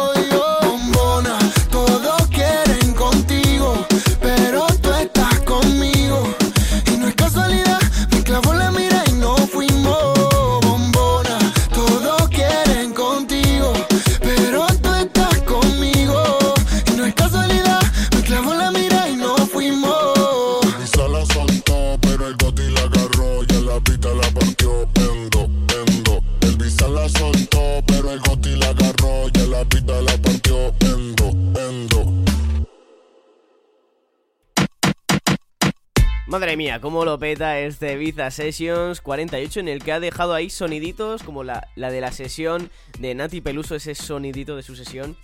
[36.59, 41.23] Mía, cómo lo peta este Ibiza Sessions 48 en el que ha dejado ahí soniditos
[41.23, 45.15] como la, la de la sesión de Nati Peluso, ese sonidito de su sesión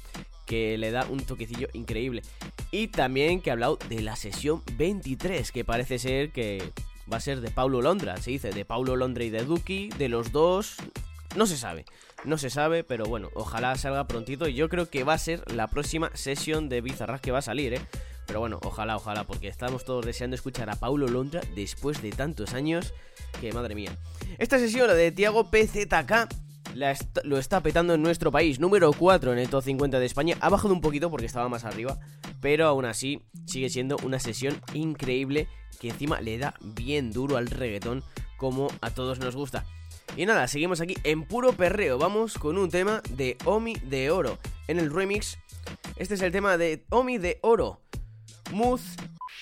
[0.45, 2.21] que le da un toquecillo increíble.
[2.71, 6.71] Y también que ha hablado de la sesión 23, que parece ser que
[7.11, 10.07] va a ser de Paulo Londra, se dice, de Paulo Londra y de Duki, de
[10.07, 10.77] los dos,
[11.35, 11.83] no se sabe.
[12.23, 14.47] No se sabe, pero bueno, ojalá salga prontito.
[14.47, 17.41] Y yo creo que va a ser la próxima sesión de Bizarrap que va a
[17.41, 17.81] salir, ¿eh?
[18.27, 22.53] Pero bueno, ojalá, ojalá, porque estamos todos deseando escuchar a Paulo Londra después de tantos
[22.53, 22.93] años.
[23.39, 23.97] Que madre mía.
[24.37, 26.27] Esta sesión, la de Tiago PZK,
[26.73, 28.59] la lo está petando en nuestro país.
[28.59, 30.37] Número 4 en el top 50 de España.
[30.41, 31.97] Ha bajado un poquito porque estaba más arriba.
[32.41, 35.47] pero aún así sigue siendo una sesión increíble
[35.79, 38.03] que encima le da bien duro al reggaetón
[38.37, 39.65] como a todos nos gusta.
[40.17, 41.97] Y nada, seguimos aquí en puro perreo.
[41.97, 44.37] Vamos con un tema de Omi de Oro.
[44.67, 45.37] En el remix,
[45.97, 47.81] este es el tema de Omi de Oro.
[48.51, 48.79] Mood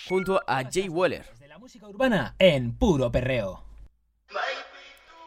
[0.08, 1.26] junto a Jay Weller.
[1.60, 3.64] música urbana en puro perreo.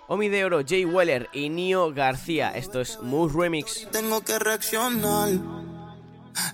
[0.08, 2.50] Omi de Oro, Jay Weller y Nio García.
[2.50, 3.88] Esto es Mood Remix.
[3.90, 5.30] Tengo que reaccionar.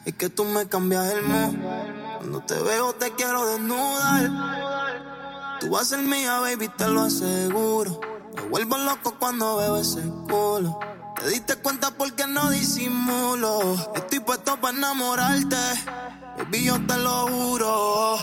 [0.05, 1.55] Es que tú me cambias el mood.
[2.19, 5.59] Cuando te veo te quiero desnudar.
[5.61, 8.01] Tú vas a ser mía, baby, te lo aseguro.
[8.35, 10.79] Me vuelvo loco cuando veo ese culo.
[11.21, 13.77] Te diste cuenta porque no disimulo.
[13.95, 15.57] Estoy puesto para enamorarte.
[16.39, 18.19] Baby, yo te lo juro.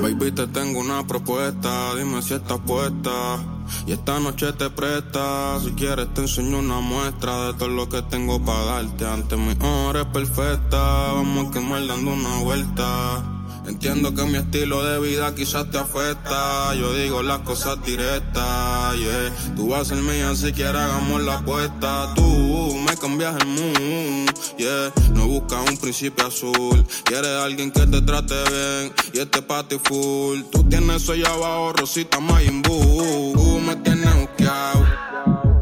[0.00, 3.38] Baby, te tengo una propuesta, dime si estás puesta.
[3.86, 8.02] Y esta noche te presta, si quieres te enseño una muestra de todo lo que
[8.02, 9.06] tengo para darte.
[9.06, 13.41] Ante mi hora es perfecta, vamos a quemar dando una vuelta.
[13.66, 16.74] Entiendo que mi estilo de vida quizás te afecta.
[16.74, 19.54] Yo digo las cosas directas, yeah.
[19.54, 22.12] Tú vas a ser mía si quieres hagamos la apuesta.
[22.14, 24.92] Tú me cambias el mood, yeah.
[25.14, 26.84] No buscas un príncipe azul.
[27.04, 30.42] Quieres alguien que te trate bien y este ti full.
[30.50, 33.32] Tú tienes allá abajo, Rosita Mayimbu.
[33.32, 34.84] Tú me tienes buscado.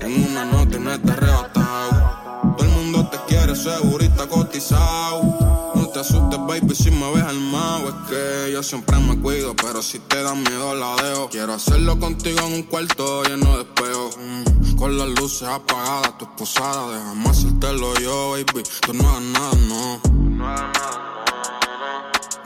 [0.00, 2.56] En una y no te arrebatado.
[2.56, 5.39] Todo el mundo te quiere segurita cotizado.
[6.00, 7.90] No te asustes, baby, si me ves armado.
[7.90, 11.28] Es que yo siempre me cuido, pero si te da miedo la dejo.
[11.28, 14.16] Quiero hacerlo contigo en un cuarto lleno de espejos.
[14.16, 16.96] Mm, con las luces apagadas, tu esposada.
[16.96, 18.62] Déjame hacértelo yo, baby.
[18.80, 21.19] Tú no hagas nada, no.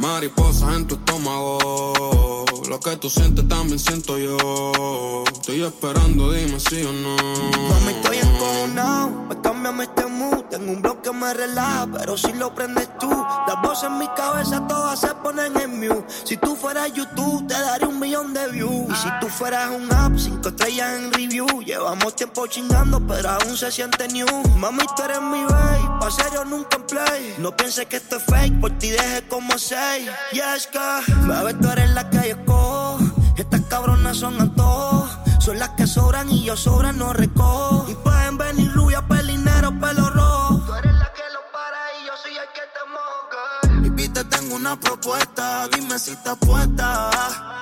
[0.04, 2.44] Mariposas en tu estómago.
[2.68, 5.24] Lo que tú sientes también siento yo.
[5.32, 7.16] Estoy esperando, dime si o no.
[7.16, 10.44] Mami, estoy encojonado, me cambiame este mood.
[10.50, 14.08] Tengo un blog que me relaja, pero si lo prendes tú, las voces en mi
[14.08, 16.04] cabeza todas se ponen en mute.
[16.24, 18.86] Si tú fueras YouTube, te daría un millón de views.
[18.90, 21.46] Y si tú fueras un app, cinco estrellas en review.
[21.64, 24.26] Llevamos tiempo chingando, pero aún se siente new.
[24.58, 27.34] Mami, tú eres mi babe, pa' serio nunca en play.
[27.38, 29.93] No pienses que esto es fake, por ti deje como seis.
[29.96, 30.78] Y es que,
[31.26, 32.98] bebé, tú eres la que yo escojo.
[33.36, 35.10] Estas cabronas son antojos.
[35.38, 37.86] Son las que sobran y yo sobran no recojo.
[37.88, 40.62] Y pueden venir rubia, pelinero, pelo rojo.
[40.66, 43.88] Tú eres la que lo para y yo soy el que te moja.
[43.88, 47.10] Baby, te tengo una propuesta, dime si estás puesta.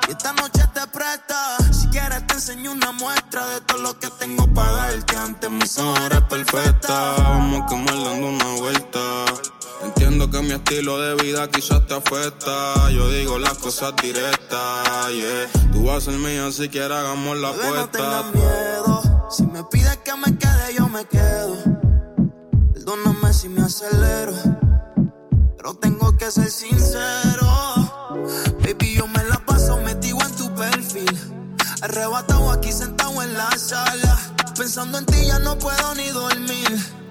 [0.09, 1.57] Y esta noche te presta.
[1.71, 5.17] Si quieres te enseño una muestra de todo lo que tengo para darte.
[5.17, 7.15] Ante mis ojos eres perfecta.
[7.19, 9.25] Vamos a dando una vuelta.
[9.85, 12.91] Entiendo que mi estilo de vida quizás te afecta.
[12.91, 15.49] Yo digo las cosas directas, yeah.
[15.73, 17.91] Tú vas a ser mía si quieres hagamos la no apuesta.
[17.91, 19.29] tengas miedo.
[19.31, 21.57] Si me pides que me quede, yo me quedo.
[22.75, 24.35] Perdóname si me acelero.
[25.57, 27.49] Pero tengo que ser sincero.
[28.61, 31.19] Baby, yo me la paso metido en tu perfil.
[31.81, 34.19] Arrebatado aquí sentado en la sala.
[34.57, 37.02] Pensando en ti ya no puedo ni dormir.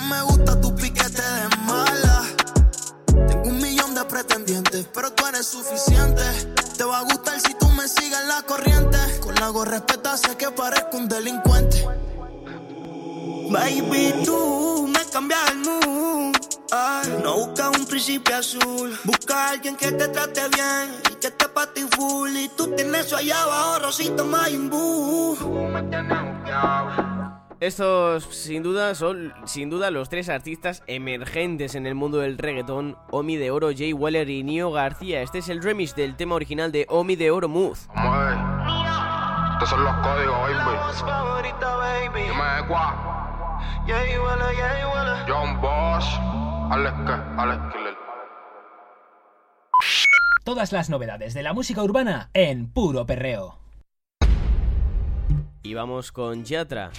[0.00, 2.24] Me gusta tu piquete de mala.
[3.06, 6.22] Tengo un millón de pretendientes, pero tú eres suficiente.
[6.76, 8.98] Te va a gustar si tú me sigues la corriente.
[9.20, 9.84] Con la gorra
[10.16, 11.86] sé que parezco un delincuente.
[13.50, 16.36] Baby, tú me cambias el mood.
[16.72, 18.98] Ay, no buscas un príncipe azul.
[19.04, 22.34] Busca a alguien que te trate bien y que te pa' ti full.
[22.36, 25.38] Y tú tienes eso allá abajo, Rosita Mayimbu.
[27.60, 32.96] Estos sin duda son sin duda los tres artistas emergentes en el mundo del reggaetón,
[33.10, 35.22] Omi de Oro, Jay Weller y Nio García.
[35.22, 37.78] Este es el remix del tema original de Omi de Oro Mood.
[39.54, 40.36] Estos son los códigos,
[41.78, 42.22] baby.
[42.22, 43.14] Dime de cuá.
[45.26, 46.18] John Bosch.
[46.70, 46.94] Alex.
[47.38, 47.94] Alex Killer.
[50.44, 53.63] Todas las novedades de la música urbana en puro perreo.
[55.66, 56.90] Y vamos con Yatra,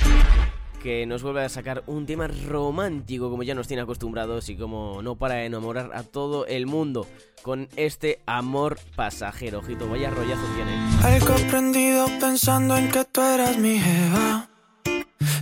[0.81, 5.03] que nos vuelve a sacar un tema romántico como ya nos tiene acostumbrados y como
[5.03, 7.07] no para de enamorar a todo el mundo
[7.43, 9.59] con este amor pasajero.
[9.59, 10.73] Ojito, vaya rollazo tiene.
[11.03, 14.49] Algo prendido pensando en que tú eras mi jeva.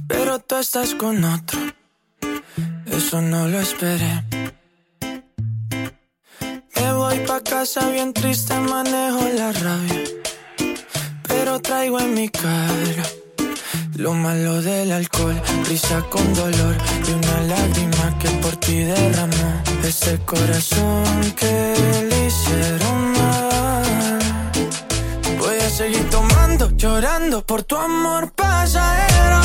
[0.05, 1.59] Pero tú estás con otro.
[2.87, 4.25] Eso no lo esperé.
[6.75, 10.22] Me voy pa' casa bien triste, manejo la rabia
[11.43, 13.03] pero traigo en mi cara
[13.97, 15.35] lo malo del alcohol,
[15.67, 16.75] risa con dolor
[17.05, 19.51] y una lágrima que por ti derramó.
[19.83, 21.03] Ese corazón
[21.35, 21.53] que
[22.09, 24.19] le hicieron mal.
[25.37, 29.41] Voy a seguir tomando, llorando por tu amor pasajero.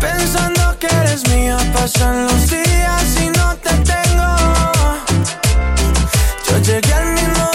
[0.00, 4.30] Pensando que eres mía, pasan los días y no te tengo.
[6.46, 7.50] Yo llegué al mismo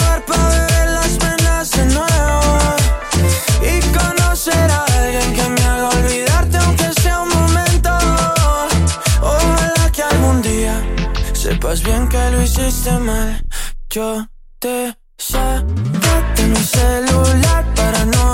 [4.98, 7.90] Alguien que me haga olvidarte aunque sea un momento.
[9.22, 10.74] Ojalá que algún día
[11.32, 13.40] sepas bien que lo hiciste mal.
[13.90, 14.26] Yo
[14.58, 18.26] te salvate mi celular para no.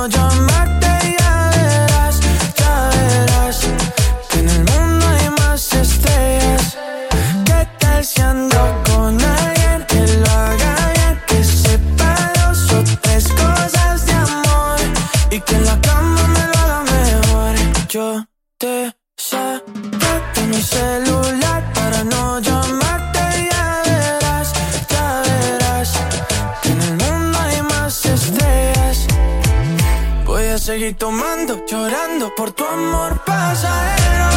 [30.83, 34.31] Seguir tomando, llorando por tu amor pasajero.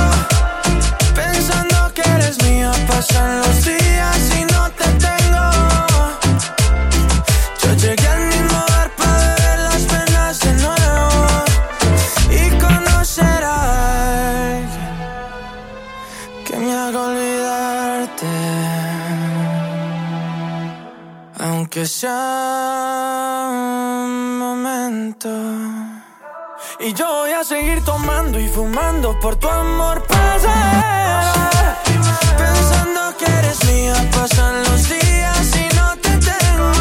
[1.15, 5.45] Pensando que eres mía, pasan los días y no te tengo.
[7.63, 11.09] Yo llegué al mismo bar para beber las penas de nuevo
[12.29, 14.61] y conocer a
[16.45, 18.33] que me haga olvidarte.
[21.39, 25.74] Aunque sea un momento.
[26.77, 30.51] Y yo voy a seguir tomando y fumando por tu amor pasajero.
[32.37, 36.71] Pensando que eres mía, pasan los días y no te tengo.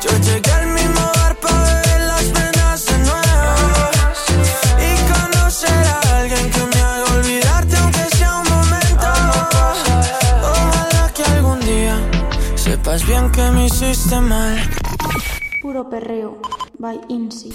[0.00, 3.90] Yo llegué al mismo bar para beber las penas de nuevo.
[4.80, 9.08] Y conocer a alguien que me haga olvidarte, aunque sea un momento.
[10.42, 12.00] Ojalá que algún día
[12.56, 14.58] sepas bien que me hiciste mal.
[15.60, 16.40] Puro perreo.
[16.78, 17.52] By Insi.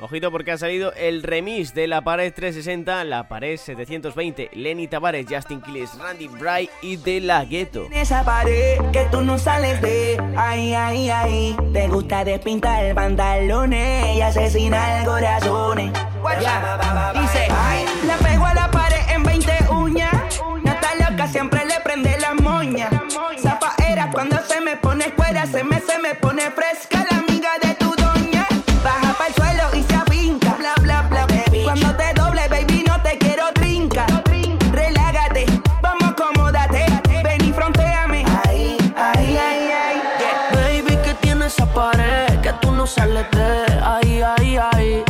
[0.00, 5.26] Ojito porque ha salido el remix de la pared 360, la pared 720, Lenny Tavares,
[5.28, 7.86] Justin Quiles, Randy Bright y De La Ghetto.
[7.86, 14.16] En esa pared que tú no sales de Ay, ay, ay Te gusta despintar pantalones
[14.16, 15.90] Y asesinar corazones.
[16.40, 17.48] Ya, dice
[18.06, 20.12] Le pego a la pared en 20 uñas.
[20.62, 22.88] No está loca, siempre le prende la moña.
[23.36, 27.27] Zapaera cuando se me pone escuela Se me, se me pone fresca la
[42.96, 43.24] de
[43.82, 45.07] ay, ay, ay, ay,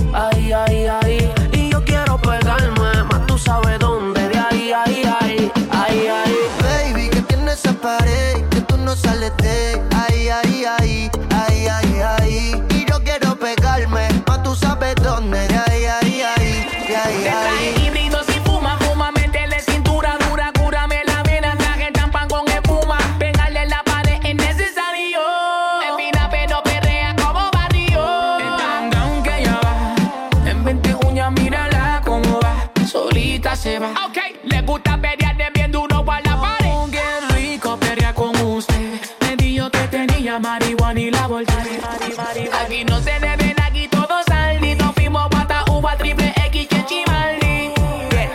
[41.38, 44.74] Aquí no se deben, aquí todo saldi.
[44.74, 47.72] Nos fuimos pata uva triple X que chimaldi.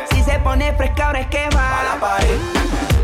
[0.09, 2.39] Si se pone fresca ahora es que va Pa' la pared.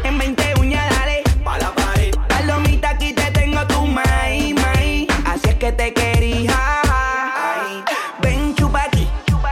[0.06, 2.16] En 20 uñas, dale Pa' la pared.
[2.30, 7.84] Palomita, aquí te tengo tu maíz, maíz Así es que te quería Ay.
[8.22, 9.06] Ven, chupa aquí,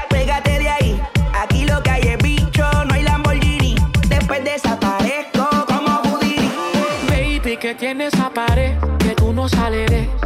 [0.10, 1.02] pégate de ahí
[1.36, 3.76] Aquí lo que hay es bicho, no hay Lamborghini
[4.08, 6.50] Después desaparezco como Houdini
[7.10, 10.17] Baby, que tiene esa pared que tú no sales de.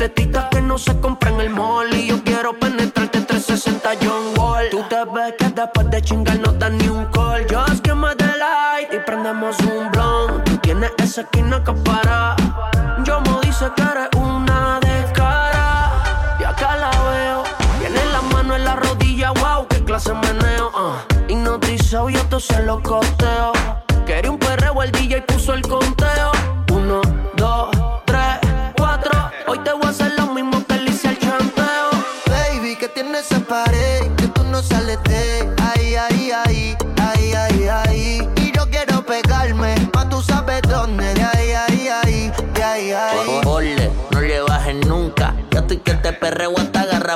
[0.00, 4.38] De nalguitetitas que no se compra en el mall Y yo quiero penetrarte 360 John
[4.38, 4.68] Wall.
[4.70, 7.46] Tú te ves que después de chingar no das ni un call.
[7.48, 12.36] Just give me the light y prendemos un blunt Tú tienes esa esquina que para.
[13.04, 15.92] Yo me dice que eres una descara
[16.40, 17.44] Y acá la veo.
[17.80, 21.30] Tiene la mano en la rodilla, wow, qué clase meneo uh.
[21.30, 23.52] Hipnotizado yo te se lo costeo
[24.06, 25.99] Quería un perreo, el DJ puso el conteo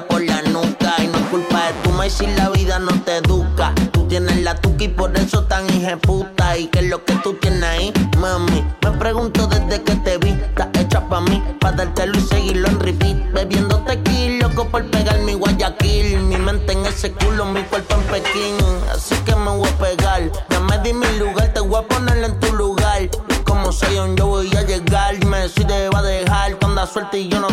[0.03, 0.95] por la nuca.
[0.99, 3.73] Y no es culpa de tu maíz si la vida no te educa.
[3.93, 5.67] Tú tienes la tuca y por eso tan
[6.01, 6.57] puta.
[6.59, 8.65] Y que es lo que tú tienes ahí, mami.
[8.83, 11.43] Me pregunto desde que te vi, estás hecha pa' mí.
[11.61, 13.33] Pa' dártelo y seguirlo en repeat.
[13.33, 16.19] Bebiendo tequila, loco por pegar mi Guayaquil.
[16.21, 18.57] Mi mente en ese culo, mi cuerpo en Pekín.
[18.93, 20.23] Así que me voy a pegar.
[20.51, 23.09] Ya me di mi lugar, te voy a poner en tu lugar.
[23.45, 25.25] Como soy yo voy a llegar.
[25.27, 26.57] Me decides va a dejar.
[26.61, 27.49] Rienda suelta y yo no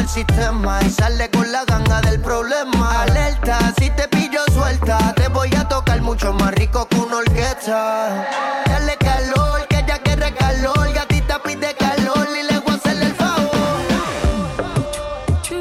[0.00, 3.02] para el sistema y sale con la ganga del problema.
[3.02, 8.26] Alerta, si te pillo suelta, te voy a tocar mucho más rico que una orquesta.
[8.66, 13.14] Dale calor, que ella quiere calor, gatita pide calor y le voy a hacer el
[13.14, 13.80] favor.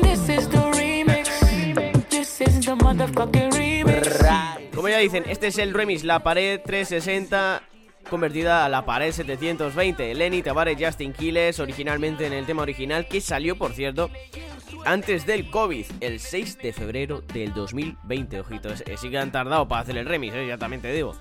[0.02, 2.10] This is the remix.
[2.10, 4.08] This is the motherfucking remix.
[4.74, 7.64] Como ya dicen, este es el remix, la pared 360
[8.10, 10.14] convertida a la pared 720.
[10.16, 14.10] Lenny Tavares, Justin Quiles, originalmente en el tema original, que salió, por cierto,
[14.86, 18.40] antes del COVID, el 6 de febrero del 2020.
[18.42, 21.16] Ojito, es- sí que han tardado para hacer el remix, eh, ya también te digo.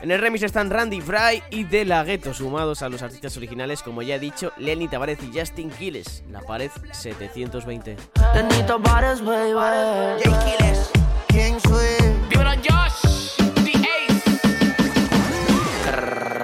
[0.00, 3.82] En el remix están Randy Fry y De La Ghetto, sumados a los artistas originales,
[3.84, 7.96] como ya he dicho, Lenny Tavares y Justin Quiles, la pared 720.
[8.34, 9.52] Lenny Tavares, baby.
[10.22, 10.90] Quiles,
[11.28, 11.52] King.
[12.28, 13.01] Dímelo, Josh,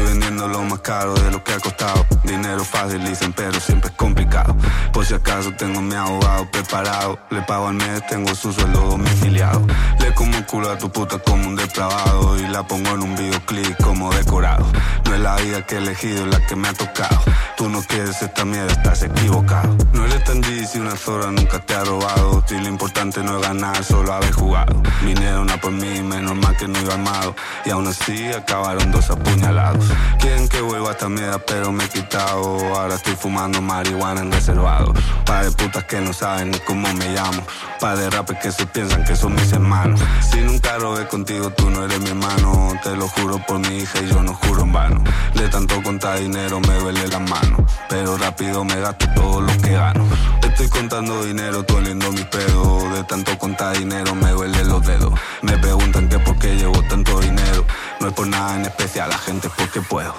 [0.00, 2.06] Estoy vendiendo lo más caro de lo que ha costado.
[2.24, 4.56] Dinero fácil dicen, pero siempre es complicado.
[4.94, 7.18] Por si acaso tengo mi abogado preparado.
[7.28, 9.60] Le pago al mes, tengo su sueldo domiciliado.
[9.98, 12.38] Le como culo a tu puta como un depravado.
[12.38, 14.64] Y la pongo en un videoclip como decorado.
[15.04, 17.20] No es la vida que he elegido, es la que me ha tocado.
[17.58, 19.76] Tú no quieres esta mierda, estás equivocado.
[19.92, 22.42] No eres tan si una zorra nunca te ha robado.
[22.46, 24.80] Si lo importante no es ganar, solo haber jugado.
[25.02, 27.36] Vinieron a por mí, menos mal que no iba armado.
[27.66, 29.89] Y aún así acabaron dos apuñalados.
[30.18, 32.58] Quieren que vuelva esta mierda, pero me he quitado.
[32.74, 34.92] Ahora estoy fumando marihuana en reservado.
[35.24, 37.42] Par de putas que no saben ni cómo me llamo.
[37.80, 40.00] Par de rappers que se piensan que son mis hermanos.
[40.30, 42.72] Si nunca robé contigo, tú no eres mi hermano.
[42.82, 45.04] Te lo juro por mi hija y yo no juro en vano.
[45.34, 47.64] De tanto contar dinero me duele la mano.
[47.88, 50.04] Pero rápido me gasto todo lo que gano.
[50.42, 52.90] Estoy contando dinero, tú oliendo mi pedo.
[52.94, 55.12] De tanto contar dinero me duelen los dedos.
[55.42, 57.64] Me preguntan que por qué llevo tanto dinero.
[58.00, 60.14] No es por nada en especial, la gente es porque puedo.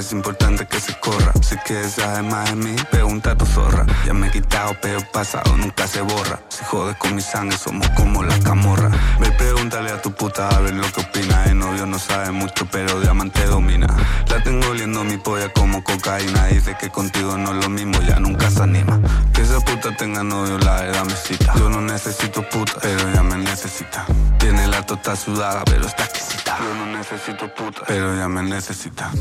[0.00, 1.29] Es importante que se corra.
[1.70, 3.86] Quieres saber más de mí, pregunta a tu zorra.
[4.04, 6.40] Ya me he quitado, pero pasado nunca se borra.
[6.48, 8.90] Si jodes con mi sangre, somos como la camorra.
[9.20, 11.44] Ve, pregúntale a tu puta a ver lo que opina.
[11.44, 13.86] El novio no sabe mucho, pero diamante domina.
[14.28, 16.46] La tengo oliendo mi polla como cocaína.
[16.46, 18.98] Dice que contigo no es lo mismo, ya nunca se anima.
[19.32, 21.54] Que esa puta tenga novio, la verdad me cita.
[21.54, 24.06] Yo no necesito puta, pero ella me necesita.
[24.40, 26.58] Tiene la tota sudada, pero está exquisita.
[26.58, 29.12] Yo no necesito puta, pero ella me necesita.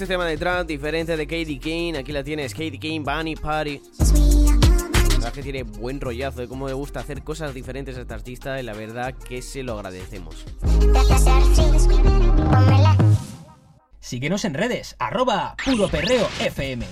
[0.00, 3.82] Este tema de trap diferente de Katie Kane, aquí la tienes, Katie Kane, Bunny Party.
[3.98, 8.14] La verdad que tiene buen rollazo de cómo le gusta hacer cosas diferentes a esta
[8.14, 10.46] artista y la verdad que se lo agradecemos.
[14.00, 16.86] Síguenos en redes, arroba puro perreo FM.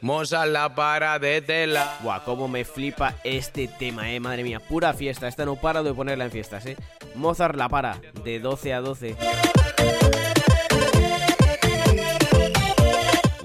[0.00, 1.98] Moza la para de tela.
[2.02, 4.58] Buah, cómo me flipa este tema, eh, madre mía.
[4.58, 6.76] Pura fiesta, esta no paro de ponerla en fiestas, eh.
[7.14, 9.16] Mozart la para, de 12 a 12.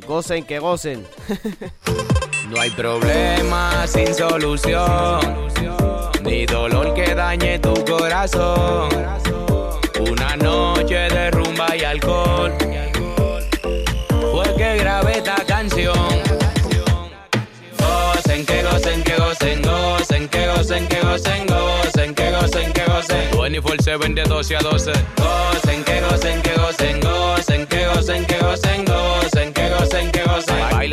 [0.08, 1.05] Gocen, que gocen.
[2.49, 5.20] No hay problema sin solución,
[6.24, 8.88] ni dolor que dañe tu corazón.
[10.10, 12.53] Una noche de rumba y alcohol
[14.32, 15.93] fue que grabé esta canción.
[17.78, 23.32] Gocen, que gocen, que gocen, gocen, que gocen, que gocen, gocen, que gocen, que gocen.
[23.32, 24.91] 24-7 de 12 a 12.
[25.18, 27.37] Gocen, que gocen, que gocen, gocen, que gocen,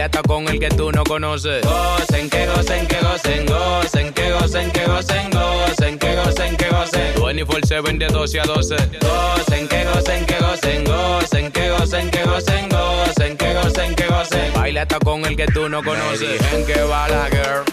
[0.04, 1.64] hasta con el que tú no conoces.
[1.64, 7.14] Gocen, que gocen, que gocen, gocen, que gocen, que gocen, gocen, que gocen, que gocen.
[7.14, 8.76] 24-7 de 12 a 12.
[8.76, 14.52] Gocen, que gocen, que gocen, gocen, que gocen, que gocen, gocen, que gocen, que gocen.
[14.54, 16.20] Baila hasta con el que tú no conoces.
[16.20, 17.64] Dijen que va la girl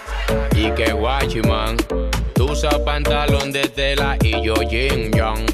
[0.56, 1.78] y que guachiman.
[2.34, 5.46] Tú usas pantalón de tela y yo yin yang.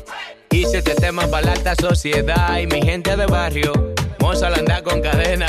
[0.51, 3.93] Hice este tema para la alta sociedad y mi gente de barrio.
[4.19, 5.47] Moza la anda con cadena.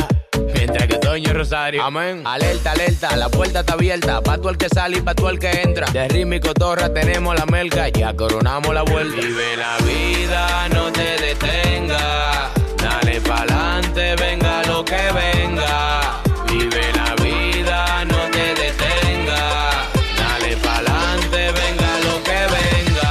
[1.02, 1.82] Doña Rosario.
[1.82, 2.22] Amén.
[2.26, 4.20] Alerta, alerta, la puerta está abierta.
[4.20, 5.86] Pa' tú el que sale y pa' tú el que entra.
[5.90, 7.88] De ritmo y cotorra tenemos la melca.
[7.88, 9.16] Ya coronamos la vuelta.
[9.16, 12.50] Vive la vida, no te detenga.
[12.76, 16.20] Dale pa'lante, venga lo que venga.
[16.50, 19.88] Vive la vida, no te detenga.
[20.18, 23.10] Dale pa'lante, venga lo que venga.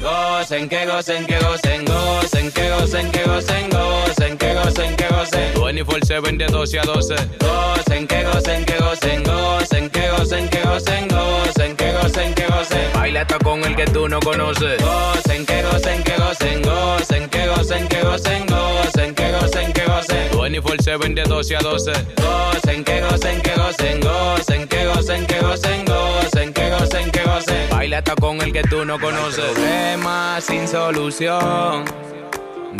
[0.00, 5.54] Gocen, que gocen, que gocen, gocen, que gocen, que gocen, gocen, que gocen, que gocen.
[5.54, 7.14] 24-7 de 12 a 12.
[7.40, 12.92] Gocen, que gocen, que gocen, gocen, que gocen, que gocen, gocen, que gocen, que gocen.
[12.94, 14.80] Baila hasta con el que tú no conoces.
[14.80, 20.30] Gocen, que gocen, que gocen, gocen, que gocen, que gocen, gocen, que gocen, que gocen.
[20.62, 21.92] 24-7 de 12 a 12.
[22.16, 27.70] Gocen, que gocen, que gocen, gocen, que gocen, que gocen, gocen, que gocen, que gocen.
[27.70, 29.44] Baila hasta con el que tú no conoces.
[29.44, 31.84] Problema sin solución.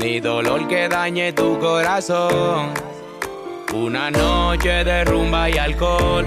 [0.00, 2.74] Ni dolor que dañe tu corazón.
[3.72, 6.26] Una noche de rumba y alcohol.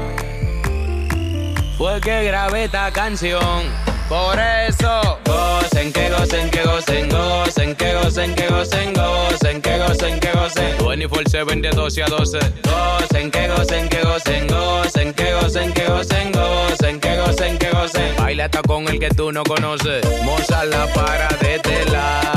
[1.78, 3.88] Fue que grabé esta canción.
[4.09, 10.20] Por eso, gocen, que gocen, que gocen, gocen, que gocen, que gocen, gocen, que gocen,
[10.20, 10.78] que gocen.
[10.78, 12.39] 24-7 de 12 a 12.
[12.63, 18.15] Gocen, que gocen, que gocen, gocen, que gocen, que gocen, gocen, que gocen, que gocen.
[18.18, 20.05] Baila hasta con el que tú no conoces.
[20.24, 22.36] Moza la para de este lado.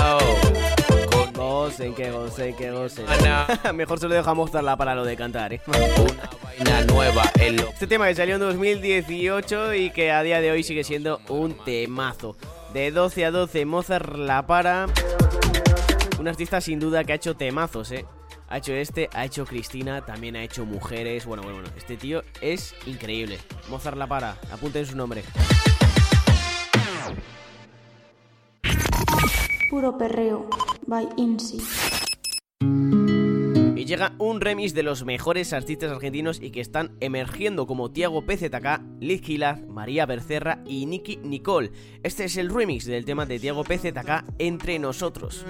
[1.81, 3.07] Gocen, que gocen, que gocen.
[3.74, 5.62] Mejor se lo dejo a Mozart para lo de cantar, ¿eh?
[6.61, 10.51] Una nueva en lo Este tema que salió en 2018 y que a día de
[10.51, 12.37] hoy sigue siendo un temazo.
[12.74, 14.89] De 12 a 12, Mozart la para.
[16.18, 18.05] Un artista sin duda que ha hecho temazos, ¿eh?
[18.51, 21.24] Ha hecho este, ha hecho Cristina, también ha hecho Mujeres.
[21.24, 21.74] Bueno, bueno, bueno.
[21.78, 23.39] Este tío es increíble.
[23.70, 25.22] Mozart la para, apunten su nombre.
[29.71, 30.49] Puro perreo.
[30.89, 31.59] By Insi.
[32.61, 38.27] Y llega un remix de los mejores artistas argentinos y que están emergiendo como Tiago
[38.27, 41.71] PZK, Liz Gilaz, María Bercerra y Nicky Nicole.
[42.03, 45.47] Este es el remix del tema de Tiago PZK Entre Nosotros.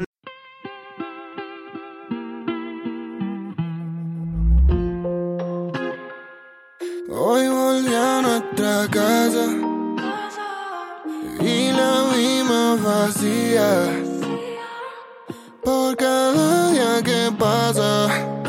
[7.09, 9.47] Hoy volví a nuestra casa
[11.41, 14.10] y la vimos vacía.
[15.63, 18.09] Por cada día que pasa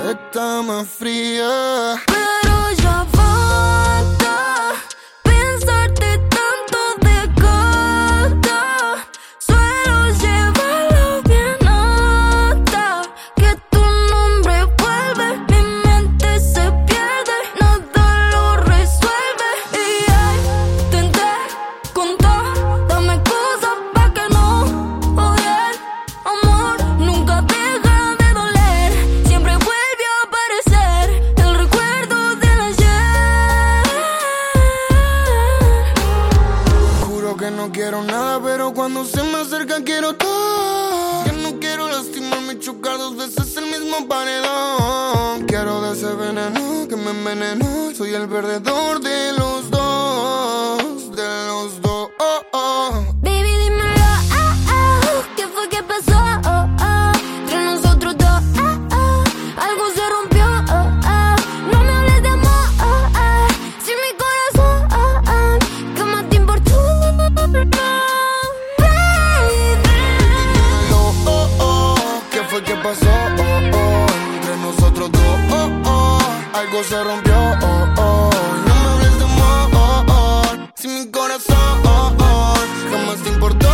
[0.09, 2.20] está más fría.
[44.07, 45.45] Paredón.
[45.47, 47.93] Quiero de ese veneno que me envenenó.
[47.95, 49.80] Soy el perdedor de los dos,
[76.82, 78.29] algo se rompió, oh, oh,
[78.67, 80.43] no me hables de amor, oh, oh,
[80.75, 82.55] si mi corazón, oh, oh,
[82.91, 83.67] jamás te importó,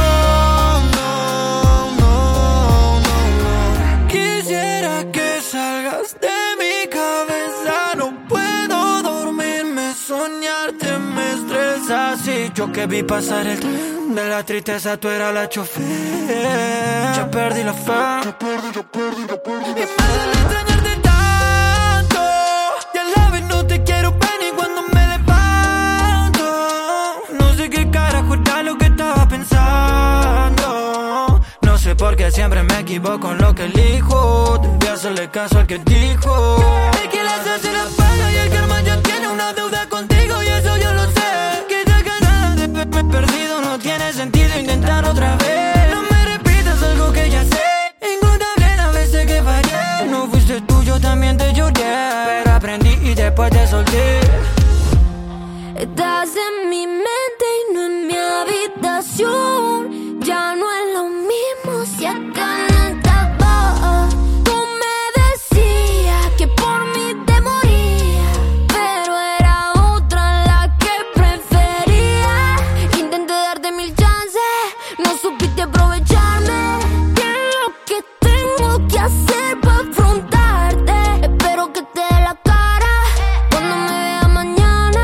[0.95, 4.07] no, no, no, no.
[4.07, 12.15] Quisiera que salgas de mi cabeza, no puedo dormirme, soñarte me estresa.
[12.17, 15.85] Si yo que vi pasar el tren de la tristeza, tú eras la chofer.
[17.15, 17.91] Ya perdí la fe.
[18.23, 19.71] Ya perdí, ya perdí, ya perdí.
[19.71, 20.26] Y me
[32.29, 34.59] Siempre me equivoco en lo que elijo.
[34.61, 36.57] Debí hacerle caso al que dijo.
[37.01, 40.43] El que la hace se la paga y el karma ya tiene una deuda contigo
[40.43, 41.65] y eso yo lo sé.
[41.67, 45.89] Que ya ganas de verme perdido no tiene sentido intentar otra vez.
[45.89, 47.63] No me repitas algo que ya sé.
[48.01, 50.09] Ingotable las veces que fallé.
[50.11, 51.73] No fuiste tú, yo también te lloré.
[52.43, 54.19] Pero aprendí y después te solté.
[55.75, 59.46] Estás en mi mente y no en mi habitación.
[78.97, 80.93] que hacer para afrontarte.
[81.21, 82.93] Espero que te dé la cara
[83.51, 85.03] cuando me vea mañana.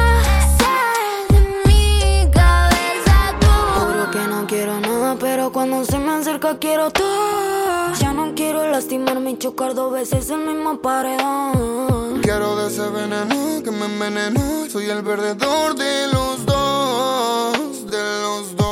[0.57, 3.53] Sal de mi cabeza tú.
[3.79, 7.93] Juro que no quiero nada, pero cuando se me acerca quiero todo.
[7.99, 12.21] Ya no quiero lastimarme y chocar dos veces el mismo paredón.
[12.21, 14.41] Quiero de ese veneno que me envenena.
[14.71, 18.62] Soy el perdedor de los dos, de los dos.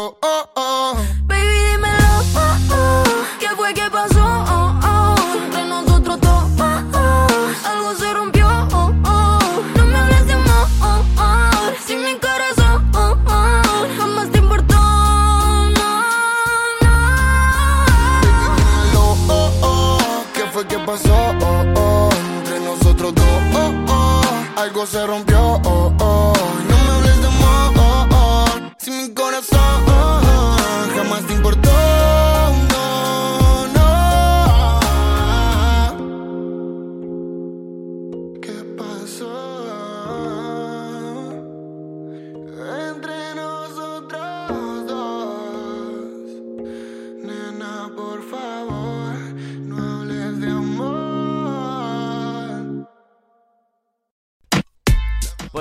[24.85, 25.61] Se rompió.
[25.63, 26.70] Oh, oh.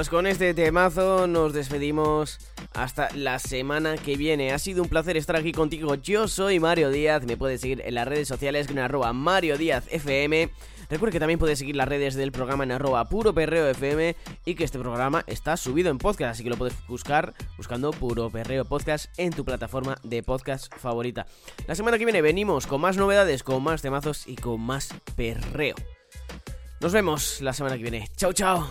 [0.01, 2.39] Pues con este temazo nos despedimos
[2.73, 4.51] hasta la semana que viene.
[4.51, 5.95] Ha sido un placer estar aquí contigo.
[5.95, 7.27] Yo soy Mario Díaz.
[7.27, 10.49] Me puedes seguir en las redes sociales con arroba Mario FM.
[10.89, 14.55] Recuerda que también puedes seguir las redes del programa en arroba puro perreo FM y
[14.55, 18.65] que este programa está subido en podcast, así que lo puedes buscar buscando puro perreo
[18.65, 21.27] podcast en tu plataforma de podcast favorita.
[21.67, 25.75] La semana que viene venimos con más novedades, con más temazos y con más perreo.
[26.81, 28.09] Nos vemos la semana que viene.
[28.17, 28.67] Chao, chao.